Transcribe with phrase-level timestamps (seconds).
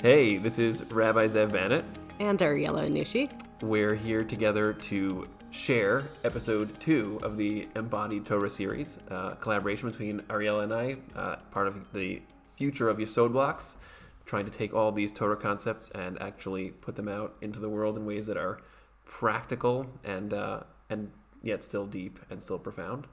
[0.00, 1.84] Hey, this is Rabbi Zev Bannett.
[2.20, 3.32] And Ariella Anushi.
[3.62, 10.20] We're here together to share episode two of the Embodied Torah series, uh, collaboration between
[10.28, 13.74] Ariella and I, uh, part of the future of Yesod blocks,
[14.24, 17.96] trying to take all these Torah concepts and actually put them out into the world
[17.96, 18.60] in ways that are
[19.04, 21.10] practical and uh, and
[21.42, 23.08] yet still deep and still profound.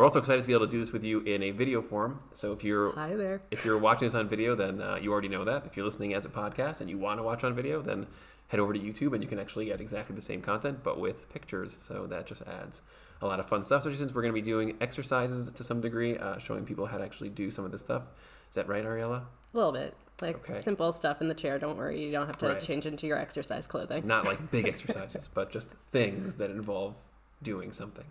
[0.00, 2.20] We're also excited to be able to do this with you in a video form.
[2.32, 3.42] So if you're Hi there.
[3.50, 5.66] if you're watching this on video, then uh, you already know that.
[5.66, 8.06] If you're listening as a podcast and you want to watch on video, then
[8.48, 11.28] head over to YouTube and you can actually get exactly the same content but with
[11.28, 11.76] pictures.
[11.80, 12.80] So that just adds
[13.20, 13.80] a lot of fun stuff.
[13.80, 16.96] Especially since we're going to be doing exercises to some degree, uh, showing people how
[16.96, 18.04] to actually do some of this stuff.
[18.48, 19.24] Is that right, Ariella?
[19.52, 19.94] A little bit.
[20.22, 20.58] Like Okay.
[20.58, 21.58] simple stuff in the chair.
[21.58, 22.02] Don't worry.
[22.02, 22.60] You don't have to Right.
[22.62, 24.06] change into your exercise clothing.
[24.06, 26.94] Not like big exercises, but just things that involve
[27.42, 28.06] doing something.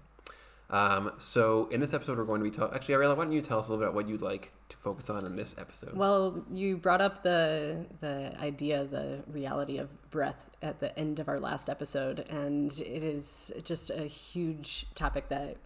[0.70, 2.76] Um, so in this episode, we're going to be talking.
[2.76, 4.78] Actually, Ariella, why don't you tell us a little bit about what you'd like to
[4.78, 5.96] focus on in this episode?
[5.96, 11.28] Well, you brought up the the idea, the reality of breath at the end of
[11.28, 15.58] our last episode, and it is just a huge topic that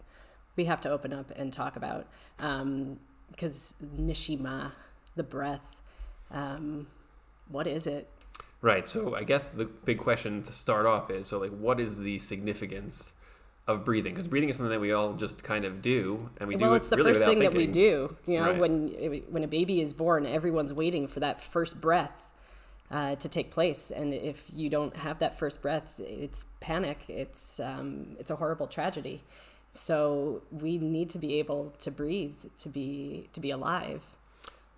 [0.56, 2.06] we have to open up and talk about
[3.30, 4.72] because nishima,
[5.16, 5.66] the breath,
[6.30, 6.86] um,
[7.48, 8.08] what is it?
[8.62, 8.88] Right.
[8.88, 12.18] So I guess the big question to start off is so like what is the
[12.18, 13.12] significance
[13.66, 14.12] of breathing?
[14.12, 16.74] Because breathing is something that we all just kind of do, and we do well,
[16.74, 18.16] it it's the really first thing that we do.
[18.26, 18.58] You know, Right.
[18.58, 18.88] when
[19.30, 22.28] when a baby is born, everyone's waiting for that first breath
[22.90, 26.98] uh, to take place, and if you don't have that first breath, it's panic.
[27.08, 29.22] It's um, it's a horrible tragedy.
[29.70, 34.04] So we need to be able to breathe to be to be alive.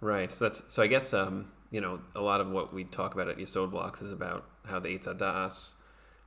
[0.01, 0.31] Right.
[0.31, 3.29] So that's so I guess um, you know a lot of what we talk about
[3.29, 5.71] at Yesod blocks is about how the Eitz Hadas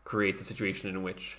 [0.04, 1.38] creates a situation in which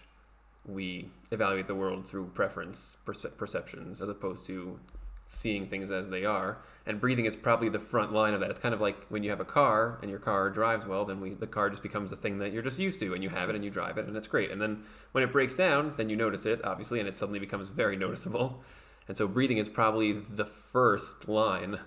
[0.67, 4.79] we evaluate the world through preference perce- perceptions as opposed to
[5.27, 6.59] seeing things as they are.
[6.87, 8.51] And breathing is probably the front line of that.
[8.51, 11.21] It's kind of like when you have a car and your car drives well then
[11.21, 13.49] we, the car just becomes a thing that you're just used to and you have
[13.49, 14.51] it and you drive it and it's great.
[14.51, 17.69] And then when it breaks down then you notice it obviously and it suddenly becomes
[17.69, 18.63] very noticeable.
[19.09, 21.81] And so breathing is probably the first line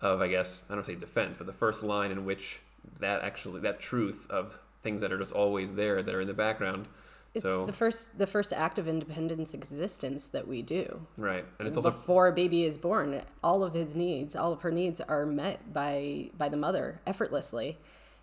[0.00, 2.60] of I guess I don't say defense, but the first line in which
[3.00, 6.34] that actually that truth of things that are just always there that are in the
[6.34, 6.88] background.
[7.34, 11.06] It's so the first the first act of independence existence that we do.
[11.16, 14.60] right, and it's also before a baby is born all of his needs all of
[14.62, 17.78] her needs are met by by the mother effortlessly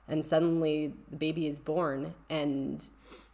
[0.08, 2.90] and suddenly the baby is born and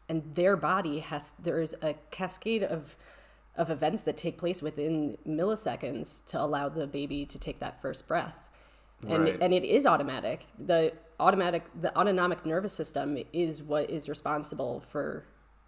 [0.08, 2.96] and their body has there's a cascade of
[3.57, 8.07] of events that take place within milliseconds to allow the baby to take that first
[8.07, 8.50] breath
[9.07, 9.38] and Right.
[9.42, 15.25] and it is automatic the automatic the autonomic nervous system is what is responsible for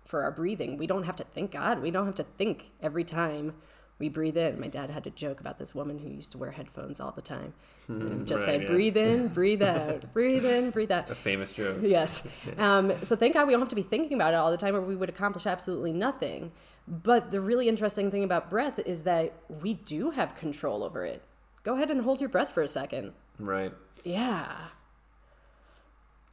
[0.07, 3.03] for our breathing we don't have to think god we don't have to think every
[3.03, 3.53] time
[3.99, 6.51] we breathe in my dad had a joke about this woman who used to wear
[6.51, 7.53] headphones all the time
[7.87, 8.67] and just right, say yeah.
[8.67, 11.77] breathe in breathe out breathe in breathe out a famous joke.
[11.81, 12.23] yes.
[12.57, 14.75] Um, so thank God we don't have to be thinking about it all the time,
[14.75, 16.51] or we would accomplish absolutely nothing.
[16.87, 21.21] But the really interesting thing about breath is that we do have control over it.
[21.63, 23.13] Go ahead and hold your breath for a second.
[23.39, 24.51] Right, Yeah.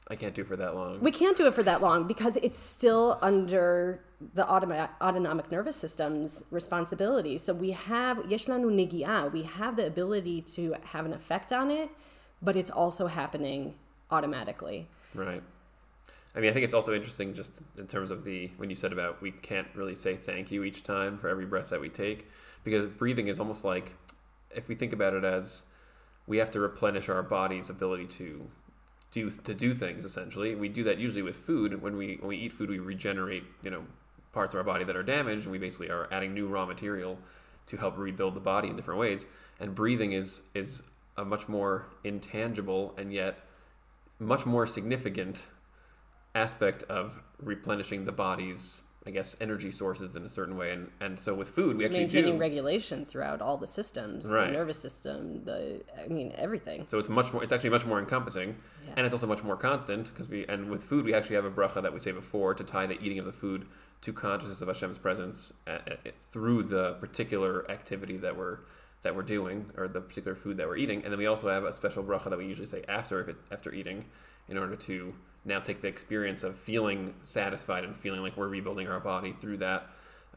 [0.09, 1.01] I can't do it for that long.
[1.01, 4.01] We can't do it for that long because it's still under
[4.35, 7.39] the automa- autonomic nervous system's responsibility.
[7.39, 11.91] So we have yeshlanu nigia, we have the ability to have an effect on it,
[12.43, 13.75] but it's also happening
[14.11, 14.89] automatically.
[15.15, 15.43] Right.
[16.37, 18.93] I mean, I think it's also interesting just in terms of the when you said
[18.93, 22.29] about we can't really say thank you each time for every breath that we take
[22.65, 23.95] because breathing is almost like
[24.51, 25.63] if we think about it as
[26.27, 28.49] we have to replenish our body's ability to
[29.15, 30.55] do to do things essentially.
[30.55, 31.81] We do that usually with food.
[31.81, 33.85] When we when we eat food, we regenerate, you know,
[34.33, 37.19] parts of our body that are damaged and we basically are adding new raw material
[37.67, 39.25] to help rebuild the body in different ways.
[39.61, 40.83] And breathing is is
[41.17, 43.39] a much more intangible and yet
[44.19, 45.47] much more significant
[46.35, 51.19] aspect of replenishing the body's I guess energy sources in a certain way and and
[51.21, 54.47] so with food we actually maintaining do regulation throughout all the systems Right.
[54.47, 57.99] the nervous system the i mean everything so it's much more it's actually much more
[57.99, 58.57] encompassing
[58.87, 58.95] Yeah.
[58.97, 61.51] and it's also much more constant because we and with food we actually have a
[61.51, 63.67] bracha that we say before to tie the eating of the food
[64.01, 68.59] to consciousness of Hashem's presence at, at, through the particular activity that we're
[69.03, 71.65] that we're doing or the particular food that we're eating and then we also have
[71.65, 74.07] a special bracha that we usually say after if it, after eating
[74.49, 78.89] in order to now take the experience of feeling satisfied and feeling like we're rebuilding
[78.89, 79.87] our body through that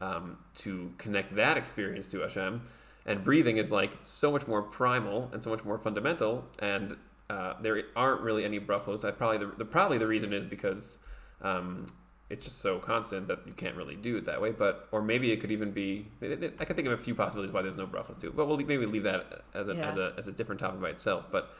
[0.00, 2.62] um, to connect that experience to Hashem.
[3.06, 6.44] And breathing is like so much more primal and so much more fundamental.
[6.58, 6.96] And
[7.30, 9.04] uh, there aren't really any brachos.
[9.04, 10.98] I probably the, the probably the reason is because
[11.40, 11.86] um,
[12.28, 14.52] it's just so constant that you can't really do it that way.
[14.52, 16.08] But or maybe it could even be.
[16.22, 18.30] I can think of a few possibilities why there's no brachos too.
[18.30, 19.88] But we'll maybe leave that as a, Yeah.
[19.88, 21.26] as a as a different topic by itself.
[21.30, 21.50] But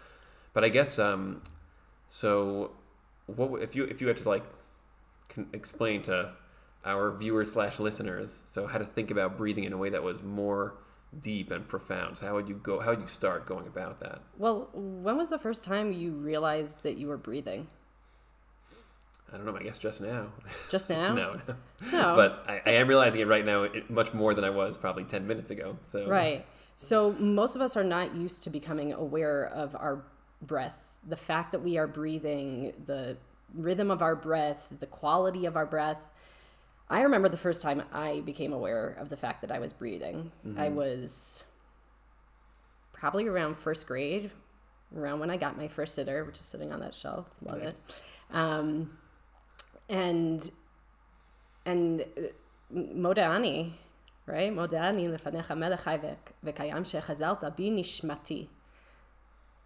[0.52, 1.42] but I guess um,
[2.08, 2.72] So,
[3.36, 4.44] what if you if you had to like
[5.28, 6.32] con- explain to
[6.84, 10.22] our viewers slash listeners so how to think about breathing in a way that was
[10.22, 10.74] more
[11.20, 12.18] deep and profound?
[12.18, 12.80] So how would you go?
[12.80, 14.20] How would you start going about that?
[14.36, 17.68] Well, when was the first time you realized that you were breathing?
[19.32, 19.56] I don't know.
[19.56, 20.28] I guess just now.
[20.70, 21.12] Just now?
[21.14, 21.54] no, no.
[21.92, 22.14] No.
[22.16, 25.04] But I, I am realizing it right now, it, much more than I was probably
[25.04, 25.76] ten minutes ago.
[25.84, 26.46] So Right.
[26.74, 30.04] So most of us are not used to becoming aware of our
[30.40, 30.78] breath
[31.08, 33.16] the fact that we are breathing, the
[33.54, 36.06] rhythm of our breath, the quality of our breath.
[36.90, 40.32] I remember the first time I became aware of the fact that I was breathing.
[40.46, 40.60] Mm-hmm.
[40.60, 41.44] I was
[42.92, 44.30] probably around first grade,
[44.96, 47.26] around when I got my first siddur, which is sitting on that shelf.
[47.42, 47.72] Love nice.
[47.72, 47.76] it.
[48.32, 48.98] Um,
[49.88, 50.50] and
[51.64, 53.72] and uh, Modani,
[54.26, 54.52] right?
[54.52, 55.80] Modani lefanech melech
[56.44, 58.48] v'kayam shechazalta bi nishmati.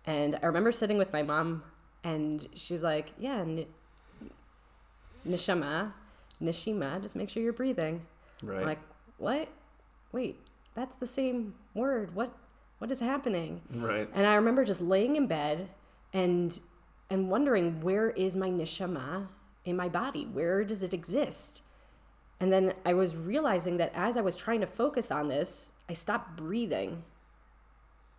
[0.07, 1.63] And I remember sitting with my mom,
[2.03, 3.67] and she was like, "Yeah, n-
[5.27, 5.93] nishama,
[6.43, 7.01] nishima.
[7.01, 8.07] Just make sure you're breathing."
[8.43, 8.61] right.
[8.61, 8.81] I'm like,
[9.19, 9.49] "What?
[10.11, 10.41] Wait,
[10.75, 12.15] that's the same word.
[12.15, 12.33] What?
[12.79, 14.09] What is happening?" right.
[14.13, 15.69] And I remember just laying in bed
[16.13, 16.59] and
[17.11, 19.29] and wondering where is my nishama
[19.65, 20.25] in my body?
[20.25, 21.63] Where does it exist?
[22.41, 25.93] And then I was realizing that as I was trying to focus on this, I
[25.93, 27.05] stopped breathing.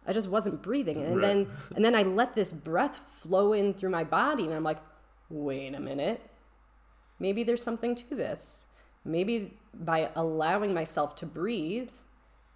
[0.05, 0.97] I just wasn't breathing.
[1.03, 1.21] And Right.
[1.21, 4.79] then and then I let this breath flow in through my body and I'm like,
[5.29, 6.21] "Wait a minute.
[7.19, 8.65] Maybe there's something to this.
[9.05, 11.91] Maybe by allowing myself to breathe,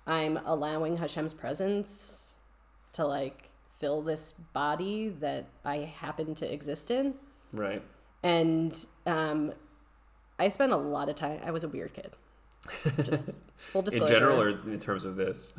[0.05, 2.35] I'm allowing Hashem's presence
[2.93, 3.49] to like
[3.79, 7.13] fill this body that I happen to exist in.
[7.53, 7.81] Right.
[8.23, 9.53] And um,
[10.39, 11.39] I spent a lot of time.
[11.45, 12.15] I was a weird kid.
[13.03, 13.29] Just
[13.71, 14.13] full disclosure.
[14.13, 15.53] In general, or in terms of this?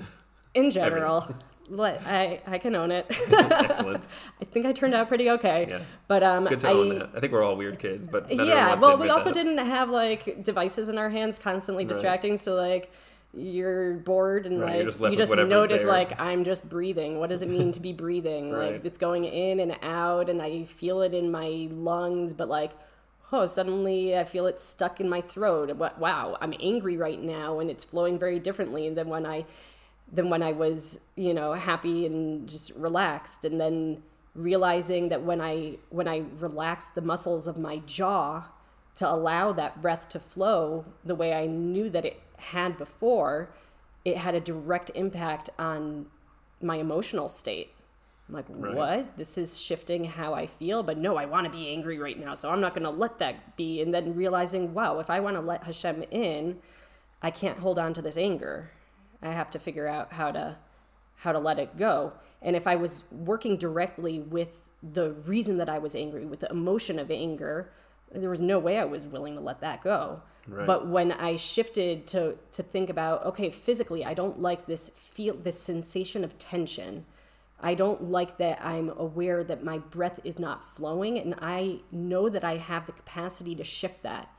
[0.55, 1.35] in general,
[1.71, 3.07] let, I I can own it.
[3.31, 4.05] Excellent.
[4.41, 5.67] I think I turned out pretty okay.
[5.69, 5.81] Yeah.
[6.07, 7.11] But um, It's good to I, own that.
[7.15, 9.35] I think we're all weird kids, but yeah well we also that.
[9.35, 11.89] didn't have like devices in our hands constantly Right.
[11.93, 12.91] distracting so like
[13.35, 15.91] you're bored and Right, like just you just notice there.
[15.93, 18.73] like i'm just breathing what does it mean to be breathing Right.
[18.73, 22.73] like it's going in and out and i feel it in my lungs but like
[23.31, 27.71] oh suddenly i feel it stuck in my throat wow i'm angry right now and
[27.71, 29.45] it's flowing very differently than when i
[30.13, 33.45] than when i was you know happy and just relaxed.
[33.45, 34.03] And then
[34.35, 38.45] realizing that when i when i relaxed the muscles of my jaw
[38.95, 43.51] to allow that breath to flow the way i knew that it had before
[44.05, 46.07] it had a direct impact on
[46.63, 47.71] my emotional state.
[48.29, 48.75] I'm like Right.
[48.75, 49.17] what?
[49.17, 50.83] This is shifting how i feel?
[50.83, 53.19] But no i want to be angry right now so i'm not going to let
[53.19, 53.83] that be.
[53.83, 56.59] And then realizing wow if i want to let hashem in
[57.23, 58.71] i can't hold on to this anger
[59.23, 60.57] i have to figure out how to
[61.19, 62.13] how to let it go.
[62.41, 66.51] And if I was working directly with the reason that I was angry, with the
[66.51, 67.73] emotion of anger,
[68.13, 70.23] there was no way I was willing to let that go.
[70.47, 70.67] Right.
[70.67, 75.35] But when I shifted to to think about, okay, physically, I don't like this feel
[75.35, 77.05] this sensation of tension.
[77.61, 82.29] I don't like that I'm aware that my breath is not flowing and I know
[82.29, 84.31] that I have the capacity to shift that.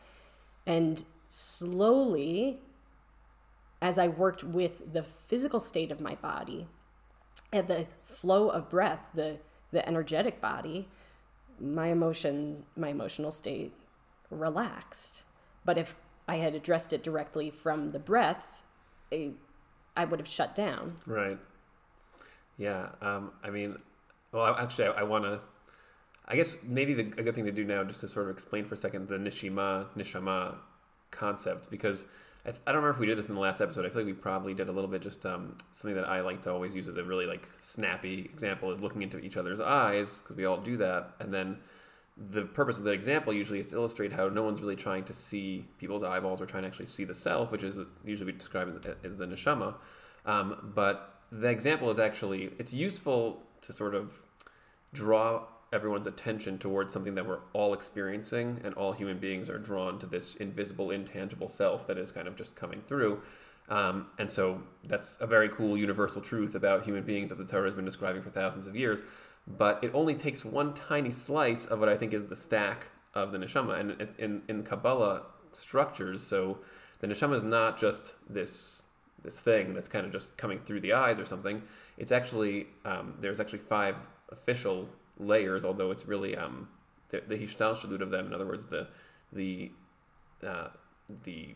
[0.65, 2.61] And slowly
[3.81, 6.67] as I worked with the physical state of my body
[7.51, 9.37] and the flow of breath, the
[9.71, 10.87] the energetic body,
[11.59, 13.71] my emotion, my emotional state
[14.31, 15.23] relaxed.
[15.63, 15.95] But if
[16.27, 18.63] I had addressed it directly from the breath,
[19.11, 19.31] I,
[19.95, 20.95] I would have shut down.
[21.05, 21.37] Right.
[22.57, 22.89] Yeah.
[23.01, 23.77] Um, I mean,
[24.31, 25.39] well, actually, I, I want to.
[26.27, 28.65] I guess maybe the, a good thing to do now, just to sort of explain
[28.65, 30.55] for a second the nishima nishama
[31.09, 32.05] concept, because
[32.45, 33.85] I, I don't remember if we did this in the last episode.
[33.85, 35.01] I feel like we probably did a little bit.
[35.01, 38.71] Just um, something that I like to always use as a really like snappy example
[38.71, 41.57] is looking into each other's eyes, because we all do that, and then
[42.31, 45.13] the purpose of that example usually is to illustrate how no one's really trying to
[45.13, 48.67] see people's eyeballs or trying to actually see the self, which is usually we describe
[49.03, 49.75] as the neshama.
[50.25, 54.21] Um, but the example is actually it's useful to sort of
[54.93, 59.99] draw everyone's attention towards something that we're all experiencing, and all human beings are drawn
[59.99, 63.21] to this invisible, intangible self that is kind of just coming through.
[63.69, 67.65] Um, and so that's a very cool universal truth about human beings that the Torah
[67.65, 69.01] has been describing for thousands of years.
[69.47, 73.31] But it only takes one tiny slice of what I think is the stack of
[73.31, 73.79] the neshama.
[73.79, 76.59] And it, in, in Kabbalah structures, so
[76.99, 78.83] the neshama is not just this
[79.21, 81.61] this thing that's kind of just coming through the eyes or something.
[81.97, 83.95] It's actually um, there's actually five
[84.29, 84.87] official
[85.19, 86.67] layers, although it's really um,
[87.09, 88.25] the, the hishtalshalut of them.
[88.27, 88.87] In other words, the
[89.31, 89.71] the
[90.45, 90.67] uh,
[91.23, 91.55] the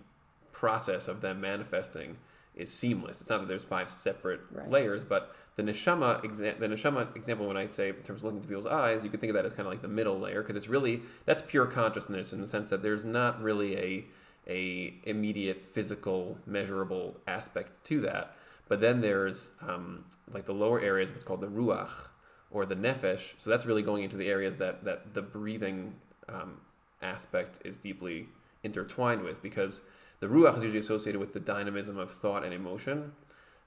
[0.51, 2.15] process of them manifesting
[2.55, 3.19] is seamless.
[3.21, 4.69] It's not that there's five separate Right.
[4.69, 8.37] layers, but the neshama exa- the neshama example when I say in terms of looking
[8.37, 10.41] into people's eyes, you could think of that as kind of like the middle layer
[10.41, 14.05] because it's really that's pure consciousness in the sense that there's not really a
[14.47, 18.35] a immediate physical measurable aspect to that.
[18.67, 22.07] But then there's um, like the lower areas, what's called the ruach
[22.53, 23.33] or the nefesh.
[23.37, 25.95] So that's really going into the areas that that the breathing
[26.29, 26.61] um,
[27.01, 28.27] aspect is deeply
[28.63, 29.81] intertwined with because
[30.21, 33.11] the ruach is usually associated with the dynamism of thought and emotion.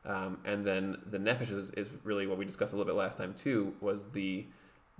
[0.06, 3.18] Um, and then the nefesh is, is really what we discussed a little bit last
[3.18, 4.46] time too was the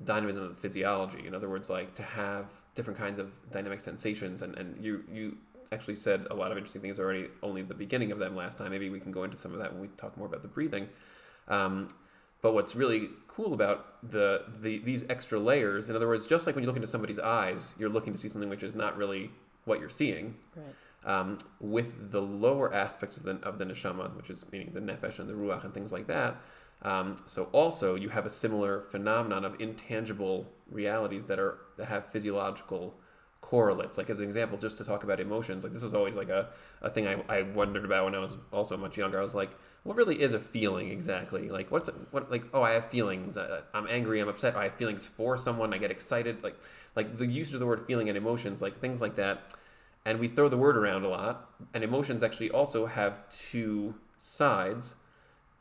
[0.05, 1.27] dynamism of physiology.
[1.27, 4.43] In other words, like to have different kinds of dynamic sensations.
[4.43, 5.39] And, and you, you
[5.73, 8.71] actually said a lot of interesting things already, only the beginning of them last time.
[8.71, 10.89] Maybe we can go into some of that when we talk more about the breathing.
[11.49, 11.89] Um,
[12.47, 16.55] but what's really cool about the, the these extra layers, in other words, just like
[16.55, 19.33] when you look into somebody's eyes, you're looking to see something which is not really
[19.65, 20.37] what you're seeing.
[20.55, 20.75] Right.
[21.05, 25.19] Um, with the lower aspects of the, of the neshama, which is meaning the nefesh
[25.19, 26.37] and the ruach and things like that.
[26.83, 32.07] Um, so also you have a similar phenomenon of intangible realities that are that have
[32.07, 32.95] physiological
[33.41, 33.99] correlates.
[33.99, 36.51] Like as an example, just to talk about emotions, like this was always like a,
[36.81, 39.19] a thing I, I wondered about when I was also much younger.
[39.19, 39.51] I was like,
[39.87, 41.49] what really is a feeling exactly?
[41.49, 43.37] Like what's what like oh I have feelings.
[43.39, 44.21] Uh, I'm angry.
[44.21, 44.57] I'm upset.
[44.57, 45.73] I have feelings for someone.
[45.73, 46.43] I get excited.
[46.43, 46.57] Like
[46.97, 49.55] like the usage of the word feeling and emotions, like things like that.
[50.05, 51.51] And we throw the word around a lot.
[51.73, 54.97] And emotions actually also have two sides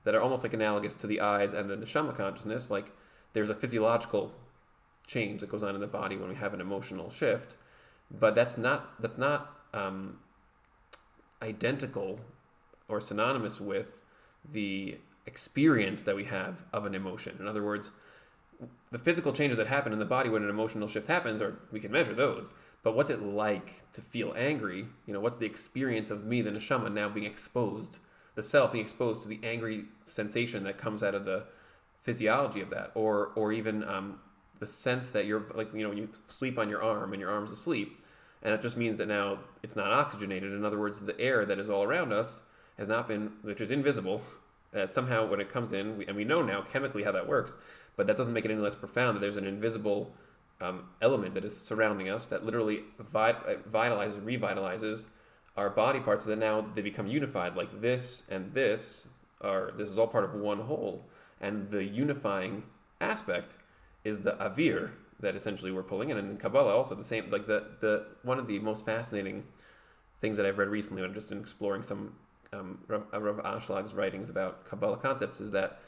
[0.04, 2.72] that are almost like analogous to the eyes and then the neshama consciousness.
[2.72, 2.92] Like
[3.34, 4.34] there's a physiological
[5.06, 7.58] change that goes on in the body when we have an emotional shift,
[8.10, 10.18] but that's not that's not um,
[11.44, 12.20] identical
[12.88, 13.92] or synonymous with
[14.52, 17.36] the experience that we have of an emotion.
[17.40, 17.92] In other words,
[18.92, 21.80] the physical changes that happen in the body when an emotional shift happens, or we
[21.80, 22.54] can measure those.
[22.84, 24.86] But what's it like to feel angry?
[25.08, 27.98] You know, what's the experience of me, the neshama, now being exposed,
[28.36, 31.46] the self being exposed to the angry sensation that comes out of the
[32.00, 34.20] physiology of that, or or even um,
[34.60, 37.32] the sense that you're like you know when you sleep on your arm and your
[37.32, 38.00] arm's asleep,
[38.44, 40.54] and it just means that now it's not oxygenated.
[40.54, 42.40] In other words, the air that is all around us
[42.78, 44.22] has not been, which is invisible.
[44.72, 47.56] That somehow when it comes in, we, and we know now chemically how that works,
[47.96, 50.12] but that doesn't make it any less profound that there's an invisible
[50.62, 55.06] um, element that is surrounding us that literally vit- uh, vitalizes, revitalizes
[55.56, 56.26] our body parts.
[56.26, 57.56] That now they become unified.
[57.56, 59.08] Like this and this
[59.42, 61.06] are this is all part of one whole,
[61.40, 62.64] and the unifying
[63.02, 63.58] aspect
[64.04, 66.18] is the avir that essentially we're pulling in.
[66.18, 67.30] And in Kabbalah also the same.
[67.30, 69.44] Like the the one of the most fascinating
[70.22, 72.14] things that I've read recently, when just in exploring some
[72.56, 75.80] um, Rav, uh, Ashlag's writings about Kabbalah concepts, is that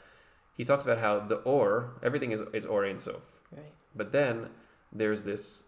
[0.56, 3.40] he talks about how the or everything is is or Ein Sof.
[3.52, 3.72] Right.
[3.94, 4.50] But then
[4.92, 5.64] there's this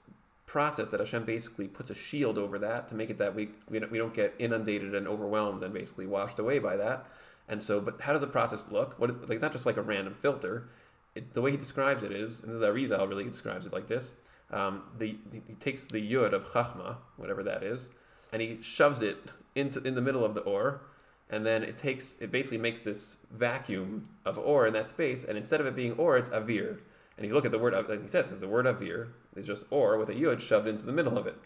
[0.46, 3.78] process that Hashem basically puts a shield over that to make it that we we
[3.78, 7.06] don't, we don't get inundated and overwhelmed and basically washed away by that.
[7.48, 8.98] And so, but how does the process look?
[8.98, 9.32] What is like?
[9.32, 10.68] It's not just like a random filter.
[11.14, 14.12] It, the way he describes it is, and the Arizal really describes it like this:
[14.52, 17.90] um, the he takes the yud of chachma, whatever that is,
[18.32, 19.18] and he shoves it
[19.54, 20.82] into in the middle of the ore,
[21.28, 25.36] and then it takes it basically makes this vacuum of ore in that space, and
[25.36, 26.78] instead of it being ore, it's avir.
[27.16, 29.66] And you look at the word, like he says, because the word avir is just
[29.70, 31.36] ore with a yud shoved into the middle of it.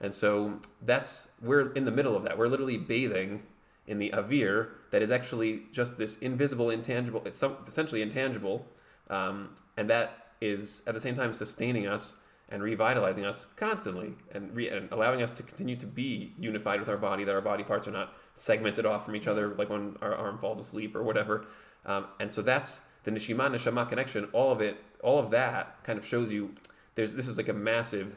[0.00, 2.38] And so that's, we're in the middle of that.
[2.38, 3.42] We're literally bathing
[3.86, 8.66] in the avir that is actually just this invisible, intangible, it's some, essentially intangible.
[9.10, 12.14] Um, and that is at the same time sustaining us
[12.50, 16.88] and revitalizing us constantly and, re- and allowing us to continue to be unified with
[16.88, 19.96] our body, that our body parts are not segmented off from each other like when
[20.00, 21.46] our arm falls asleep or whatever.
[21.84, 24.28] Um, and so that's the nishima neshama connection.
[24.32, 26.54] All of it, all of that, kind of shows you
[26.94, 28.16] there's this is like a massive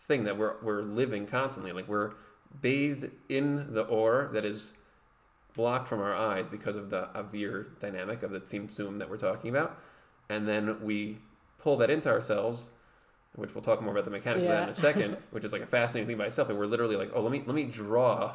[0.00, 1.72] thing that we're we're living constantly.
[1.72, 2.12] Like we're
[2.60, 4.72] bathed in the or that is
[5.54, 9.50] blocked from our eyes because of the avir dynamic of the tzimtzum that we're talking
[9.50, 9.78] about,
[10.28, 11.18] and then we
[11.58, 12.70] pull that into ourselves.
[13.36, 15.62] Which we'll talk more about the mechanics of that in a second, which is like
[15.62, 16.48] a fascinating thing by itself.
[16.48, 18.34] And we're literally like, oh, let me let me draw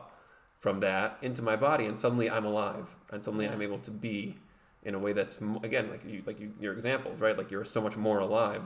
[0.59, 4.37] from that into my body, and suddenly I'm alive, and suddenly I'm able to be
[4.83, 7.37] in a way that's again like you like you, your examples, right?
[7.37, 8.63] Like you're so much more alive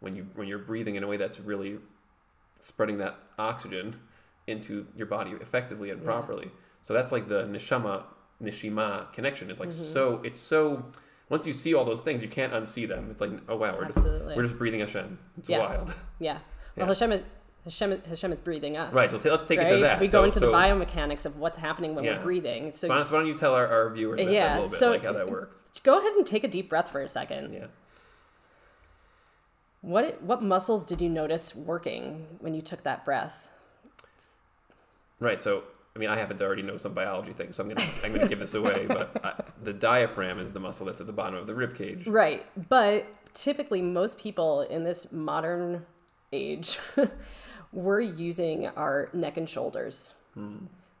[0.00, 1.78] when you when you're breathing in a way that's really
[2.60, 3.96] spreading that oxygen
[4.46, 6.06] into your body effectively and Yeah.
[6.06, 6.50] properly.
[6.80, 8.04] So that's like the neshama
[8.42, 9.92] nishima connection is like Mm-hmm.
[9.94, 10.84] so it's so
[11.32, 13.08] once you see all those things you can't unsee them.
[13.10, 15.18] It's like oh wow we're just we're just breathing Hashem.
[15.38, 15.58] It's Yeah.
[15.60, 15.94] wild.
[16.20, 16.32] Yeah.
[16.34, 16.40] Well,
[16.76, 16.86] Yeah.
[16.86, 17.22] Hashem is
[17.64, 18.92] Hashem, Hashem is breathing us.
[18.92, 19.08] Right.
[19.08, 19.80] So t- let's take it to right?
[19.82, 20.00] that.
[20.00, 22.16] We so, go into so, the biomechanics of what's happening when Yeah.
[22.18, 22.70] we're breathing.
[22.72, 24.70] So So why don't- you tell our, our viewers that, that Yeah, a little bit
[24.72, 25.64] so- like how that works?
[25.82, 27.54] go ahead and take a deep breath for a second.
[27.54, 27.66] Yeah.
[29.80, 33.50] What what muscles did you notice working when you took that breath?
[35.18, 35.40] Right.
[35.40, 38.14] So I mean, I happen to already know some biology things, so I'm gonna I'm
[38.14, 38.86] gonna give this away.
[38.88, 42.06] But I, the diaphragm is the muscle that's at the bottom of the rib cage.
[42.06, 42.46] Right.
[42.68, 45.84] But typically, most people in this modern
[46.32, 46.78] age,
[47.72, 50.14] we're using our neck and shoulders.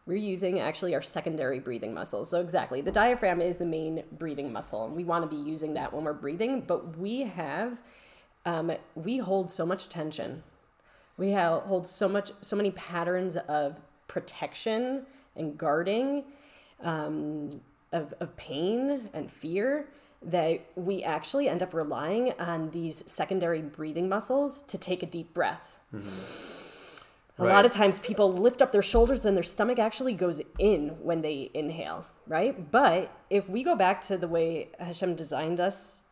[0.04, 2.28] We're using actually our secondary breathing muscles.
[2.28, 5.74] So, exactly, the diaphragm is the main breathing muscle, and we want to be using
[5.74, 6.62] that when we're breathing.
[6.62, 7.78] But we have,
[8.44, 10.42] um, we hold so much tension.
[11.16, 13.80] We have, hold so much, so many patterns of
[14.12, 16.22] protection and guarding
[16.82, 17.48] um,
[17.92, 19.86] of, of pain and fear
[20.22, 25.32] that we actually end up relying on these secondary breathing muscles to take a deep
[25.32, 25.80] breath.
[27.38, 30.90] A lot of times people lift up their shoulders and their stomach actually goes in
[31.02, 32.70] when they inhale, right?
[32.70, 36.04] But if we go back to the way Hashem designed us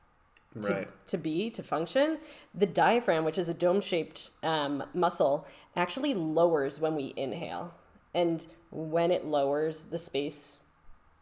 [0.63, 0.89] to, Right.
[1.07, 2.19] to be, to function,
[2.55, 7.73] the diaphragm, which is a dome shaped um, muscle, actually lowers when we inhale.
[8.15, 10.65] And when it lowers, the space,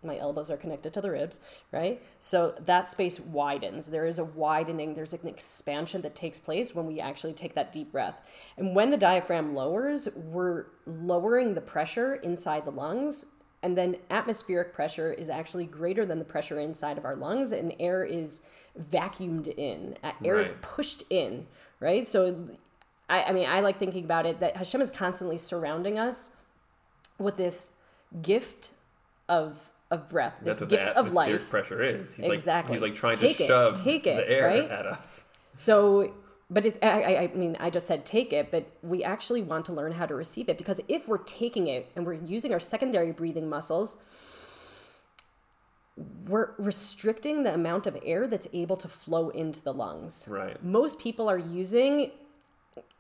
[0.03, 1.41] my elbows are connected to the ribs,
[1.73, 2.03] right?
[2.19, 3.91] So that space widens.
[3.91, 7.73] There is a widening, there's an expansion that takes place when we actually take that
[7.73, 8.21] deep breath.
[8.57, 13.27] And when the diaphragm lowers, we're lowering the pressure inside the lungs.
[13.61, 17.75] And then atmospheric pressure is actually greater than the pressure inside of our lungs, and
[17.81, 18.43] air is
[18.81, 19.97] vacuumed in.
[20.05, 21.49] Uh, Air is pushed in,
[21.81, 22.07] right?
[22.07, 22.51] So,
[23.09, 26.31] I, I mean, I like thinking about it that Hashem is constantly surrounding us
[27.19, 27.73] with this
[28.23, 28.71] gift
[29.29, 31.49] of of breath, this That's what gift the of life.
[31.49, 32.15] pressure is.
[32.15, 32.73] He's Exactly.
[32.73, 33.47] like he's like trying Take to it.
[33.47, 34.71] shove Take it, the air right?
[34.71, 35.25] at us.
[35.57, 36.13] So,
[36.51, 39.65] but it's, I, I, I mean, I just said take it, but we actually want
[39.67, 42.61] to learn how to receive it because if we're taking it and we're using our
[42.61, 43.99] secondary breathing muscles,
[46.27, 50.27] we're restricting the amount of air that's able to flow into the lungs.
[50.31, 50.63] Right.
[50.63, 52.11] Most people are using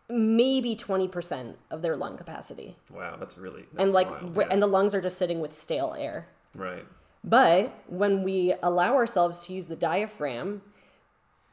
[0.09, 2.77] maybe 20% of their lung capacity.
[2.91, 4.47] Wow, that's really that's and like, wild, yeah.
[4.50, 6.28] and the lungs are just sitting with stale air.
[6.54, 6.87] right.
[7.25, 10.63] But when we allow ourselves to use the diaphragm,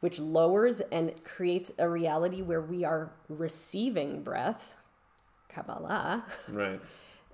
[0.00, 4.76] which lowers and creates a reality where we are receiving breath,
[5.48, 6.80] Kabbalah, Right.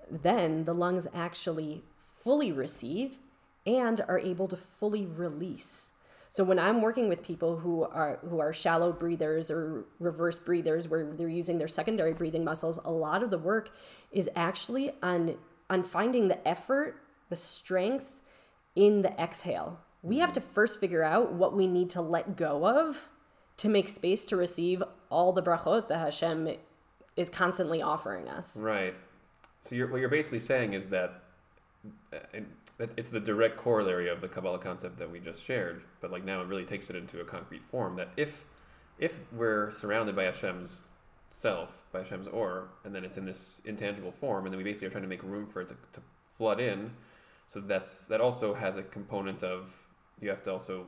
[0.09, 3.19] then the lungs actually fully receive
[3.65, 5.91] and are able to fully release.
[6.33, 10.87] So when I'm working with people who are who are shallow breathers or reverse breathers
[10.87, 13.69] where they're using their secondary breathing muscles, a lot of the work
[14.11, 15.37] is actually on
[15.69, 18.15] on finding the effort, the strength
[18.75, 19.81] in the exhale.
[20.01, 23.09] We have to first figure out what we need to let go of
[23.57, 26.49] to make space to receive all the brachot that Hashem
[27.15, 28.57] is constantly offering us.
[28.57, 28.95] Right.
[29.61, 31.21] So you're, what you're basically saying is that,
[32.11, 32.43] uh, that
[32.79, 36.41] it's the direct corollary of the Kabbalah concept that we just shared, but like now
[36.41, 37.95] it really takes it into a concrete form.
[37.95, 38.45] That if
[38.97, 40.85] if we're surrounded by Hashem's
[41.29, 44.87] self, by Hashem's or, and then it's in this intangible form, and then we basically
[44.87, 46.01] are trying to make room for it to, to
[46.37, 46.91] flood in.
[47.47, 49.71] So that's that also has a component of
[50.19, 50.87] you have to also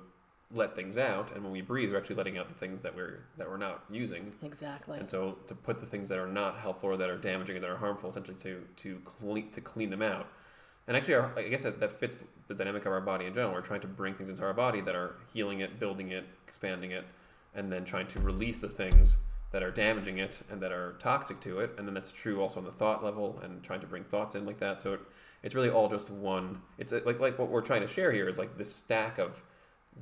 [0.51, 3.19] let things out, and when we breathe, we're actually letting out the things that we're
[3.37, 4.31] that we're not using.
[4.41, 4.99] Exactly.
[4.99, 7.59] And so to put the things that are not helpful or that are damaging or
[7.59, 10.27] that are harmful, essentially to to clean to clean them out.
[10.87, 13.53] And actually, our, I guess that, that fits the dynamic of our body in general.
[13.53, 16.91] We're trying to bring things into our body that are healing it, building it, expanding
[16.91, 17.05] it,
[17.55, 19.17] and then trying to release the things
[19.51, 21.71] that are damaging it and that are toxic to it.
[21.77, 24.45] And then that's true also on the thought level and trying to bring thoughts in
[24.45, 24.81] like that.
[24.81, 24.99] So it,
[25.41, 26.61] it's really all just one.
[26.77, 29.41] It's like like what we're trying to share here is like this stack of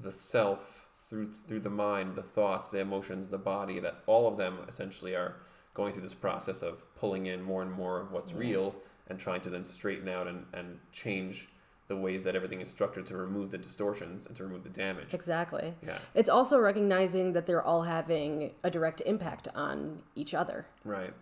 [0.01, 3.79] the self through through the mind, the thoughts, the emotions, the body.
[3.79, 5.35] That all of them essentially are
[5.75, 8.39] going through this process of pulling in more and more of what's Yeah.
[8.39, 8.75] real
[9.07, 11.49] and trying to then straighten out and, and change
[11.89, 15.13] the ways that everything is structured to remove the distortions and to remove the damage.
[15.13, 15.73] Exactly.
[15.85, 20.65] Yeah, It's also recognizing that they're all having a direct impact on each other.
[20.83, 21.13] right.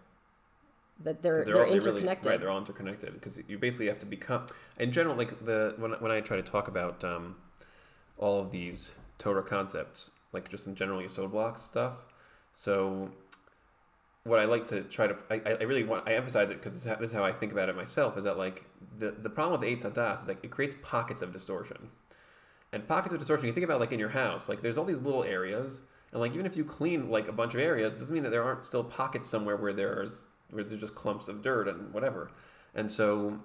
[1.04, 2.30] That they're they're, all- really- interconnected.
[2.30, 4.46] right, they're all interconnected because you basically have to become.
[4.80, 7.38] In general, like the when when I try to talk about um,
[8.20, 12.06] all of these Torah concepts, like just in general Yesod blocks stuff.
[12.54, 13.10] So,
[14.24, 16.84] what I like to try to, I, I really want, I emphasize it because this,
[16.84, 18.18] is how- this is how I think about it myself.
[18.18, 18.66] Is that like
[19.00, 21.90] the the problem with the Eitz Hadas is like it creates pockets of distortion,
[22.72, 23.48] and pockets of distortion.
[23.48, 25.82] You think about like in your house, like there's all these little areas,
[26.12, 28.44] and like even if you clean like a bunch of areas, doesn't mean that there
[28.44, 32.32] aren't still pockets somewhere where there's where there's just clumps of dirt and whatever.
[32.76, 33.40] And so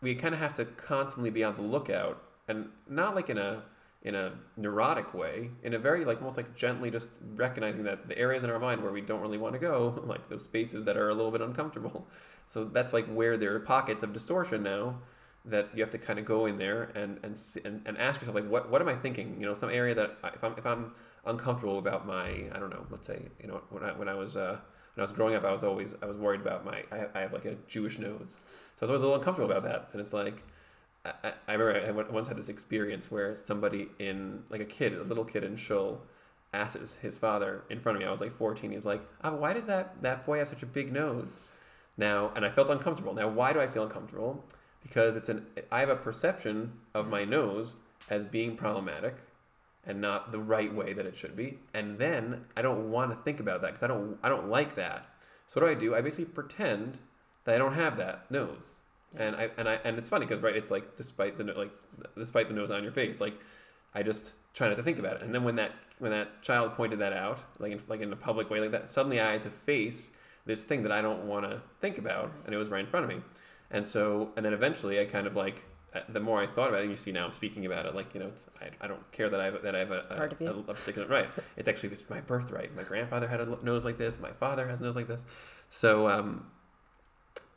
[0.00, 3.62] we kind of have to constantly be on the lookout, and not like in a
[4.04, 8.16] in a neurotic way, in a very like almost like gently just recognizing that the
[8.18, 10.96] areas in our mind where we don't really want to go, like those spaces that
[10.96, 12.06] are a little bit uncomfortable.
[12.46, 14.96] So that's like where there are pockets of distortion now
[15.46, 18.34] that you have to kind of go in there and and and, and ask yourself
[18.34, 19.36] like what what am I thinking?
[19.40, 20.92] You know, some area that if I'm if I'm
[21.24, 24.36] uncomfortable about my I don't know, let's say you know when I when I was
[24.36, 24.58] uh,
[24.94, 27.20] when I was growing up, I was always I was worried about my I I
[27.20, 28.36] have like a Jewish nose,
[28.76, 29.88] so I was always a little uncomfortable about that.
[29.92, 30.42] And it's like
[31.04, 35.02] I, I remember I once had this experience where somebody in like a kid, a
[35.02, 36.00] little kid in shul,
[36.52, 38.06] asked his, his father in front of me.
[38.06, 38.70] I was like 14.
[38.70, 41.38] He's like, oh, "Why does that that boy have such a big nose?"
[41.96, 43.14] Now, and I felt uncomfortable.
[43.14, 44.44] Now, why do I feel uncomfortable?
[44.82, 47.76] Because it's an I have a perception of my nose
[48.10, 49.16] as being problematic
[49.86, 51.58] and not the right way that it should be.
[51.74, 54.74] And then I don't want to think about that because I don't I don't like
[54.76, 55.06] that.
[55.46, 55.94] So what do I do?
[55.94, 56.98] I basically pretend
[57.44, 58.76] that I don't have that nose.
[59.16, 61.70] And I and I and it's funny because right, it's like despite the like
[62.16, 63.34] despite the nose on your face, like
[63.94, 65.22] I just try not to think about it.
[65.22, 68.16] And then when that when that child pointed that out, like in, like in a
[68.16, 70.10] public way like that, suddenly I had to face
[70.46, 73.04] this thing that I don't want to think about, and it was right in front
[73.04, 73.22] of me.
[73.70, 76.80] And so and then eventually I kind of like uh, the more I thought about
[76.80, 79.12] it, and you see now I'm speaking about it, like you know, I, I don't
[79.12, 81.28] care that I have that I have a, a, a, a particular right.
[81.56, 82.74] It's actually it's my birthright.
[82.74, 84.18] My grandfather had a nose like this.
[84.18, 85.24] My father has a nose like this.
[85.70, 86.46] So, um,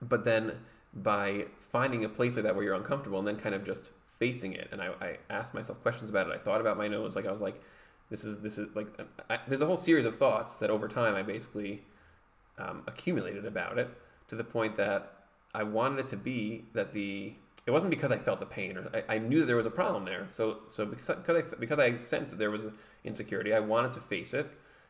[0.01, 0.53] but then
[1.03, 4.53] by finding a place like that where you're uncomfortable, and then kind of just facing
[4.53, 6.33] it, and I, I asked myself questions about it.
[6.33, 7.61] I thought about my nose, like I was like,
[8.09, 8.87] this is this is like
[9.29, 11.83] I, there's a whole series of thoughts that over time I basically
[12.57, 13.89] um, accumulated about it
[14.29, 15.13] to the point that
[15.53, 17.33] I wanted it to be that the
[17.65, 19.71] it wasn't because I felt the pain or I, I knew that there was a
[19.71, 20.25] problem there.
[20.29, 22.67] So so because because I, because I sensed that there was
[23.03, 24.49] insecurity, I wanted to face it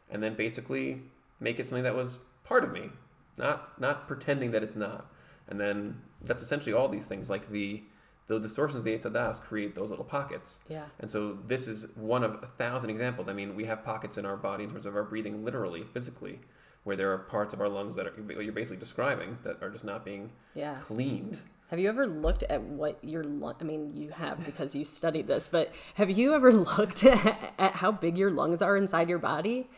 [0.10, 1.02] and then basically
[1.40, 2.92] make it something that was part of me,
[3.38, 5.12] not not pretending that it's not.
[5.50, 7.84] And then that's essentially all these things like the
[8.28, 10.60] the distortions the Eitz create those little pockets.
[10.68, 10.84] Yeah.
[11.00, 13.30] And so this is one of a thousand examples.
[13.30, 16.42] I mean, we have pockets in our body in terms of our breathing, literally, physically,
[16.84, 19.86] where there are parts of our lungs that are, you're basically describing that are just
[19.86, 20.76] not being yeah.
[20.82, 21.42] cleaned.
[21.70, 23.56] Have you ever looked at what your lung?
[23.60, 27.76] I mean, you have because you studied this, but have you ever looked at, at
[27.76, 29.70] how big your lungs are inside your body?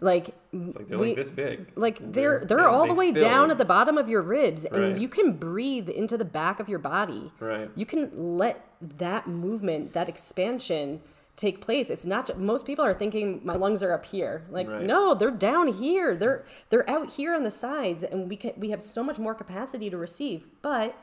[0.00, 1.72] Like, like they're we, like this big.
[1.74, 3.22] Like they're they're, they're all the way fill.
[3.22, 4.98] down at the bottom of your ribs, and right.
[4.98, 7.32] you can breathe into the back of your body.
[7.40, 7.70] Right.
[7.74, 11.00] You can let that movement, that expansion,
[11.36, 11.88] take place.
[11.88, 14.44] It's not most people are thinking my lungs are up here.
[14.50, 14.82] Like right.
[14.82, 16.14] no, they're down here.
[16.14, 19.34] They're they're out here on the sides and we can we have so much more
[19.34, 20.46] capacity to receive.
[20.60, 20.94] But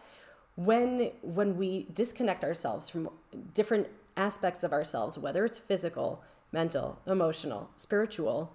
[0.55, 3.09] when when we disconnect ourselves from
[3.53, 8.53] different aspects of ourselves whether it's physical mental emotional spiritual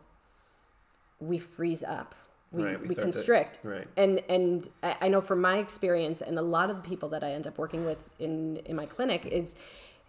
[1.20, 2.14] we freeze up
[2.50, 3.88] we, right, we, we constrict to, right.
[3.96, 7.30] and and I know from my experience and a lot of the people that i
[7.30, 9.54] end up working with in in my clinic is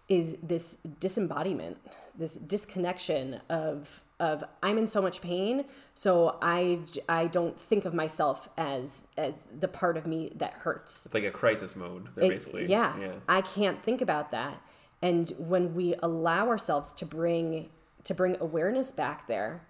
[0.08, 1.76] is this disembodiment
[2.16, 7.94] this disconnection of of I'm in so much pain, so I I don't think of
[7.94, 11.06] myself as as the part of me that hurts.
[11.06, 12.66] It's like a crisis mode, it, basically.
[12.66, 14.62] Yeah, yeah, I can't think about that.
[15.02, 17.70] And when we allow ourselves to bring
[18.04, 19.62] to bring awareness back there,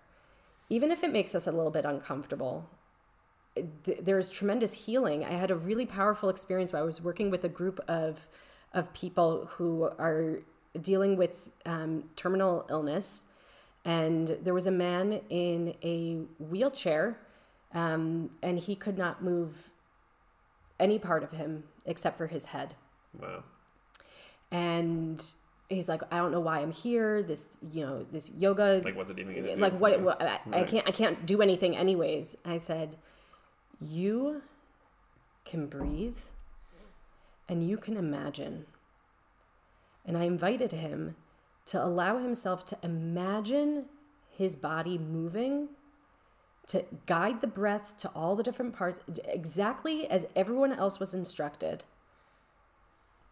[0.70, 2.70] even if it makes us a little bit uncomfortable,
[3.84, 5.24] th- there's tremendous healing.
[5.24, 8.28] I had a really powerful experience where I was working with a group of
[8.72, 10.38] of people who are
[10.80, 13.26] dealing with um, terminal illness.
[13.84, 17.18] And there was a man in a wheelchair
[17.72, 19.70] um, and he could not move
[20.78, 22.74] any part of him except for his head.
[23.18, 23.44] Wow.
[24.50, 25.34] And
[25.70, 29.10] he's like i don't know why i'm here this you know this yoga like what's
[29.10, 30.42] it even gonna like what, what I, right.
[30.52, 32.96] I can't i can't do anything anyways i said
[33.80, 34.42] you
[35.46, 36.18] can breathe
[37.48, 38.66] and you can imagine
[40.04, 41.16] and i invited him
[41.66, 43.84] to allow himself to imagine
[44.28, 45.68] his body moving,
[46.66, 51.84] to guide the breath to all the different parts, exactly as everyone else was instructed.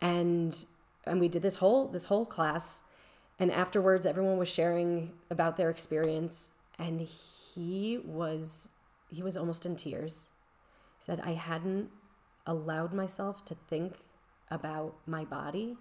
[0.00, 0.64] And
[1.08, 2.82] and we did this whole this whole class,
[3.38, 8.72] and afterwards everyone was sharing about their experience, and he was
[9.10, 10.32] he was almost in tears.
[10.98, 11.90] He said, I hadn't
[12.46, 13.94] allowed myself to think
[14.50, 15.76] about my body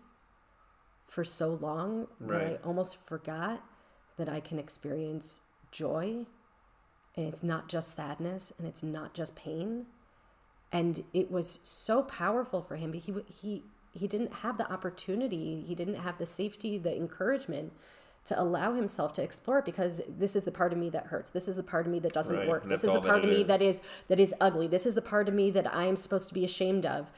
[1.07, 2.39] for so long right.
[2.39, 3.63] that I almost forgot
[4.17, 6.25] that I can experience joy
[7.17, 9.87] and it's not just sadness and it's not just pain.
[10.71, 12.91] And it was so powerful for him.
[12.91, 13.63] But he he
[13.97, 15.63] he didn't have the opportunity.
[15.67, 17.73] He didn't have the safety, the encouragement
[18.25, 21.29] to allow himself to explore because this is the part of me that hurts.
[21.29, 22.47] This is the part of me that doesn't right.
[22.47, 22.67] work.
[22.67, 23.47] This is the part of me is.
[23.47, 24.67] that is that is ugly.
[24.67, 27.09] This is the part of me that I am supposed to be ashamed of